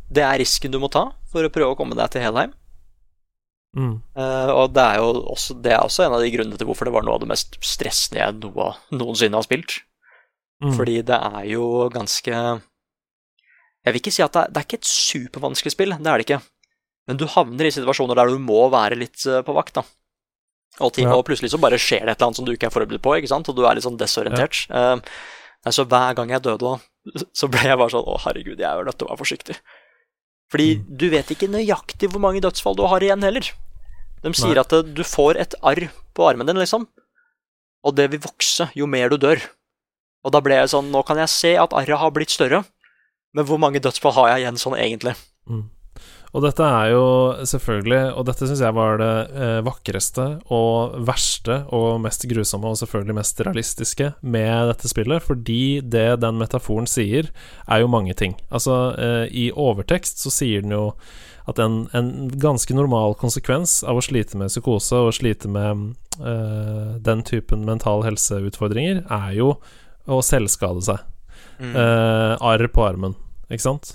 [0.08, 2.56] Det er risken du må ta for å prøve å komme deg til Helheim.
[3.78, 3.92] Mm.
[4.18, 6.88] Uh, og det er jo også, det er også en av de grunnene til hvorfor
[6.88, 9.78] det var noe av det mest stressende jeg noe, noensinne har spilt.
[10.64, 10.72] Mm.
[10.74, 14.80] Fordi det er jo ganske Jeg vil ikke si at det er, det er ikke
[14.80, 16.40] et supervanskelig spill, det er det ikke.
[17.08, 19.78] Men du havner i situasjoner der du må være litt eh, på vakt.
[19.78, 19.84] da.
[20.84, 21.14] Og, ting, ja.
[21.16, 23.14] og, plutselig så bare skjer det et eller annet som du ikke er forberedt på,
[23.16, 23.48] ikke sant?
[23.48, 24.66] og du er litt sånn desorientert.
[24.68, 24.98] Ja.
[24.98, 26.74] Uh, altså Hver gang jeg døde,
[27.40, 29.56] så ble jeg bare sånn Å, herregud, jeg er nødt til å være forsiktig.
[30.52, 30.84] Fordi mm.
[31.00, 33.48] du vet ikke nøyaktig hvor mange dødsfall du har igjen heller.
[34.24, 34.64] De sier Nei.
[34.64, 36.88] at eh, du får et arr på armen din, liksom.
[37.86, 39.42] Og det vil vokse jo mer du dør.
[40.26, 42.64] Og da ble jeg sånn Nå kan jeg se at arret har blitt større,
[43.36, 45.14] men hvor mange dødsfall har jeg igjen sånn egentlig?
[45.48, 45.68] Mm.
[46.36, 47.04] Og dette er jo
[47.48, 52.76] selvfølgelig Og dette syns jeg var det eh, vakreste og verste og mest grusomme og
[52.82, 57.30] selvfølgelig mest realistiske med dette spillet, fordi det den metaforen sier,
[57.66, 58.36] er jo mange ting.
[58.50, 60.84] Altså, eh, i overtekst så sier den jo
[61.48, 66.98] at en, en, ganske normal konsekvens av å slite med psykose og slite med eh,
[67.04, 69.54] den typen mental helseutfordringer, er jo
[70.08, 71.06] å selvskade seg.
[71.58, 71.72] Mm.
[71.74, 73.16] Uh, arr på armen.
[73.48, 73.94] Ikke sant?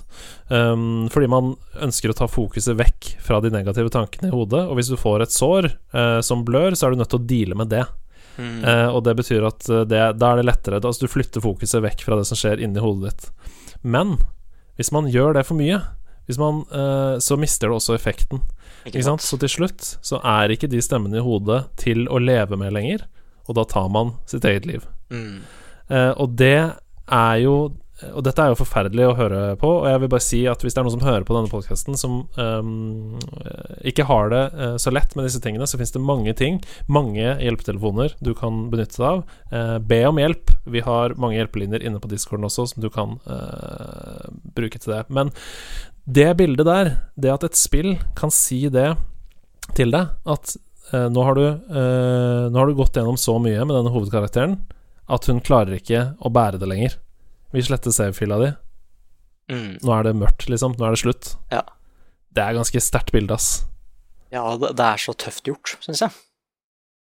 [0.50, 4.64] Um, fordi man ønsker å ta fokuset vekk fra de negative tankene i hodet.
[4.66, 7.28] Og hvis du får et sår uh, som blør, så er du nødt til å
[7.30, 7.84] deale med det.
[8.34, 8.62] Mm.
[8.66, 10.82] Uh, og det betyr at det, da er det lettere.
[10.82, 13.52] Altså du flytter fokuset vekk fra det som skjer inni hodet ditt.
[13.86, 14.18] Men
[14.78, 15.80] hvis man gjør det for mye,
[16.40, 18.42] man, uh, så mister det også effekten.
[18.84, 22.58] Ikke ikke så til slutt så er ikke de stemmene i hodet til å leve
[22.60, 23.06] med lenger,
[23.48, 24.84] og da tar man sitt eget liv.
[25.12, 25.44] Mm.
[26.16, 26.72] og det
[27.12, 27.56] er jo
[28.12, 30.74] og dette er jo forferdelig å høre på, og jeg vil bare si at hvis
[30.74, 33.14] det er noen som hører på denne podkasten som um,
[33.86, 36.58] ikke har det uh, så lett med disse tingene, så finnes det mange ting,
[36.90, 39.22] mange hjelpetelefoner du kan benytte deg av.
[39.54, 40.50] Uh, be om hjelp.
[40.74, 44.26] Vi har mange hjelpelinjer inne på discorden også som du kan uh,
[44.58, 45.04] bruke til det.
[45.14, 45.30] Men
[46.04, 48.92] det bildet der, det at et spill kan si det
[49.74, 50.56] til deg, at
[50.92, 51.46] nå har, du,
[52.52, 54.58] nå har du gått gjennom så mye med denne hovedkarakteren
[55.10, 56.98] at hun klarer ikke å bære det lenger.
[57.54, 58.50] Vi sletter save-fila di.
[59.52, 59.72] Mm.
[59.84, 60.76] Nå er det mørkt, liksom.
[60.78, 61.34] Nå er det slutt.
[61.52, 61.62] Ja.
[62.34, 63.64] Det er ganske sterkt bilde, ass.
[64.34, 66.14] Ja, det, det er så tøft gjort, syns jeg.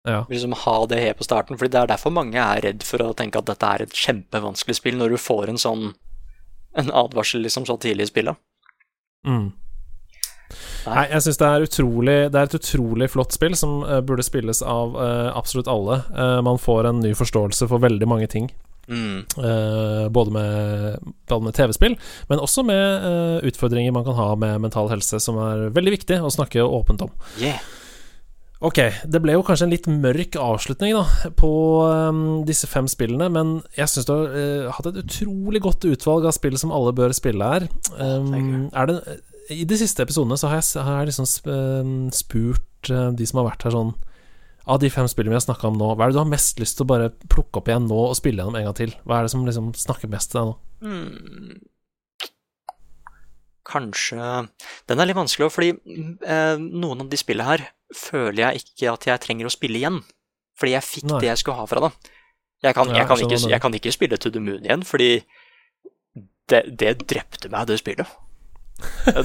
[0.06, 0.20] Ja.
[0.30, 3.16] Liksom ha det her på starten, Fordi det er derfor mange er redd for å
[3.18, 5.88] tenke at dette er et kjempevanskelig spill, når du får en sånn
[6.76, 8.36] En advarsel liksom så tidlig i spillet.
[9.26, 9.54] Mm.
[10.86, 11.48] Nei, jeg syns det,
[12.30, 16.04] det, er et utrolig flott spill som uh, burde spilles av uh, absolutt alle.
[16.14, 18.52] Uh, man får en ny forståelse for veldig mange ting.
[18.86, 19.26] Mm.
[20.14, 21.08] både med,
[21.42, 21.96] med TV-spill,
[22.30, 23.08] men også med
[23.50, 27.10] utfordringer man kan ha med mental helse, som er veldig viktig å snakke åpent om.
[27.42, 27.58] Yeah.
[28.64, 28.80] Ok,
[29.12, 31.50] det ble jo kanskje en litt mørk avslutning da på
[31.84, 36.28] um, disse fem spillene, men jeg syns du har uh, hatt et utrolig godt utvalg
[36.30, 37.68] av spill som alle bør spille her.
[38.00, 38.98] Um, er det,
[39.52, 41.30] I de siste episodene så har jeg, har jeg liksom
[42.16, 43.96] spurt uh, de som har vært her sånn
[44.72, 46.64] Av de fem spillene vi har snakka om nå, hva er det du har mest
[46.64, 48.96] lyst til å bare plukke opp igjen nå og spille gjennom en gang til?
[49.04, 50.60] Hva er det som liksom snakker mest til deg nå?
[50.86, 51.64] Mm
[53.66, 54.22] kanskje
[54.90, 59.08] Den er litt vanskelig, fordi eh, noen av de spillene her føler jeg ikke at
[59.10, 60.02] jeg trenger å spille igjen.
[60.56, 61.24] Fordi jeg fikk Nei.
[61.24, 61.92] det jeg skulle ha fra det.
[62.64, 65.10] Jeg kan, jeg, kan ikke, jeg kan, ikke, spille To the Moon igjen, fordi
[66.50, 68.10] det, det drepte meg, det spillet.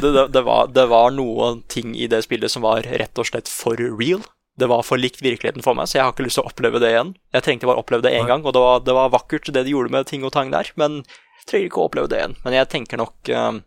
[0.02, 3.48] det, det, var, det var noen ting i det spillet som var rett og slett
[3.48, 4.22] for real.
[4.60, 6.82] Det var for likt virkeligheten for meg, så jeg har ikke lyst til å oppleve
[6.82, 7.14] det igjen.
[7.32, 9.64] Jeg trengte bare å oppleve det én gang, og det var, det var, vakkert, det
[9.64, 11.00] de gjorde med ting og tang der, men
[11.40, 12.36] jeg trenger ikke å oppleve det igjen.
[12.44, 13.62] Men jeg tenker nok um,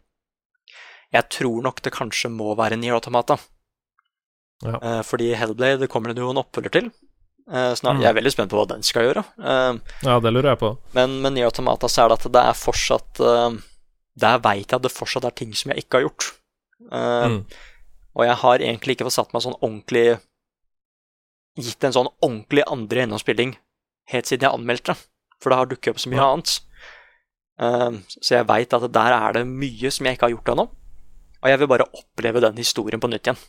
[1.16, 3.40] Jeg tror nok det kanskje må være Nier Automata.
[4.62, 4.78] Ja.
[4.78, 6.92] Eh, fordi Hellblade kommer det jo en oppfølger til.
[7.52, 8.04] Eh, snart, mm.
[8.04, 9.24] Jeg er veldig spent på hva den skal gjøre.
[9.40, 10.72] Eh, ja, det lurer jeg på.
[10.96, 13.24] Men med Nye Automata så er det at det er fortsatt
[14.14, 16.28] Der veit jeg at det fortsatt er ting som jeg ikke har gjort.
[16.94, 17.40] Mm.
[18.14, 20.20] Og jeg har egentlig ikke fått satt meg sånn ordentlig
[21.58, 23.52] Gitt en sånn ordentlig andre gjennomspilling
[24.10, 25.04] helt siden jeg anmeldte det.
[25.42, 26.30] For det har dukket opp så mye ja.
[26.34, 28.08] annet.
[28.18, 30.66] Så jeg veit at der er det mye som jeg ikke har gjort ennå.
[31.44, 33.42] Og jeg vil bare oppleve den historien på nytt igjen.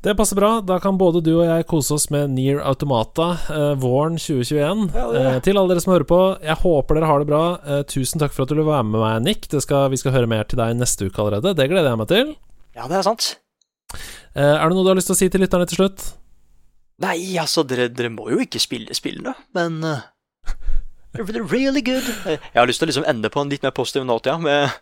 [0.00, 0.62] Det passer bra.
[0.64, 4.86] Da kan både du og jeg kose oss med Near Automata eh, våren 2021.
[4.96, 7.42] Ja, eh, til alle dere som hører på, jeg håper dere har det bra.
[7.60, 9.50] Eh, tusen takk for at du vil være med meg, Nick.
[9.60, 11.52] Skal, vi skal høre mer til deg neste uke allerede.
[11.58, 12.32] Det gleder jeg meg til.
[12.78, 13.28] Ja, det er sant.
[13.92, 16.06] Eh, er det noe du har lyst til å si til lytterne til slutt?
[17.04, 20.02] Nei, altså, dere, dere må jo ikke spille spillene, men uh,
[21.16, 22.06] They're really good.
[22.24, 24.40] Jeg har lyst til å liksom ende på en litt mer positiv note, ja.
[24.40, 24.80] Med,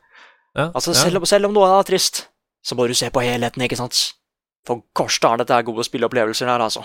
[0.55, 1.11] ja, altså, ja.
[1.17, 2.27] om, selv om noe er trist,
[2.63, 4.18] så må du se på helheten, ikke sant?
[4.69, 6.85] For gosh er dette gode spilleopplevelser her, altså.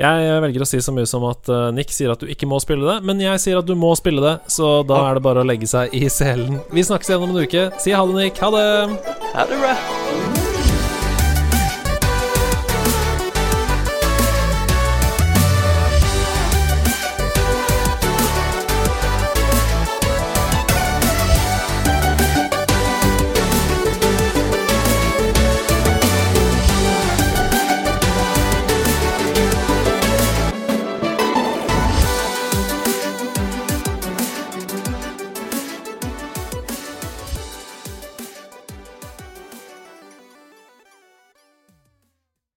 [0.00, 2.58] Jeg velger å si så mye som at uh, Nick sier at du ikke må
[2.64, 5.44] spille det, men jeg sier at du må spille det, så da er det bare
[5.44, 6.58] å legge seg i selen.
[6.74, 7.68] Vi snakkes igjen om en uke.
[7.82, 8.42] Si ha det, Nick.
[8.42, 8.70] Ha det.
[9.36, 10.01] Ha det bra.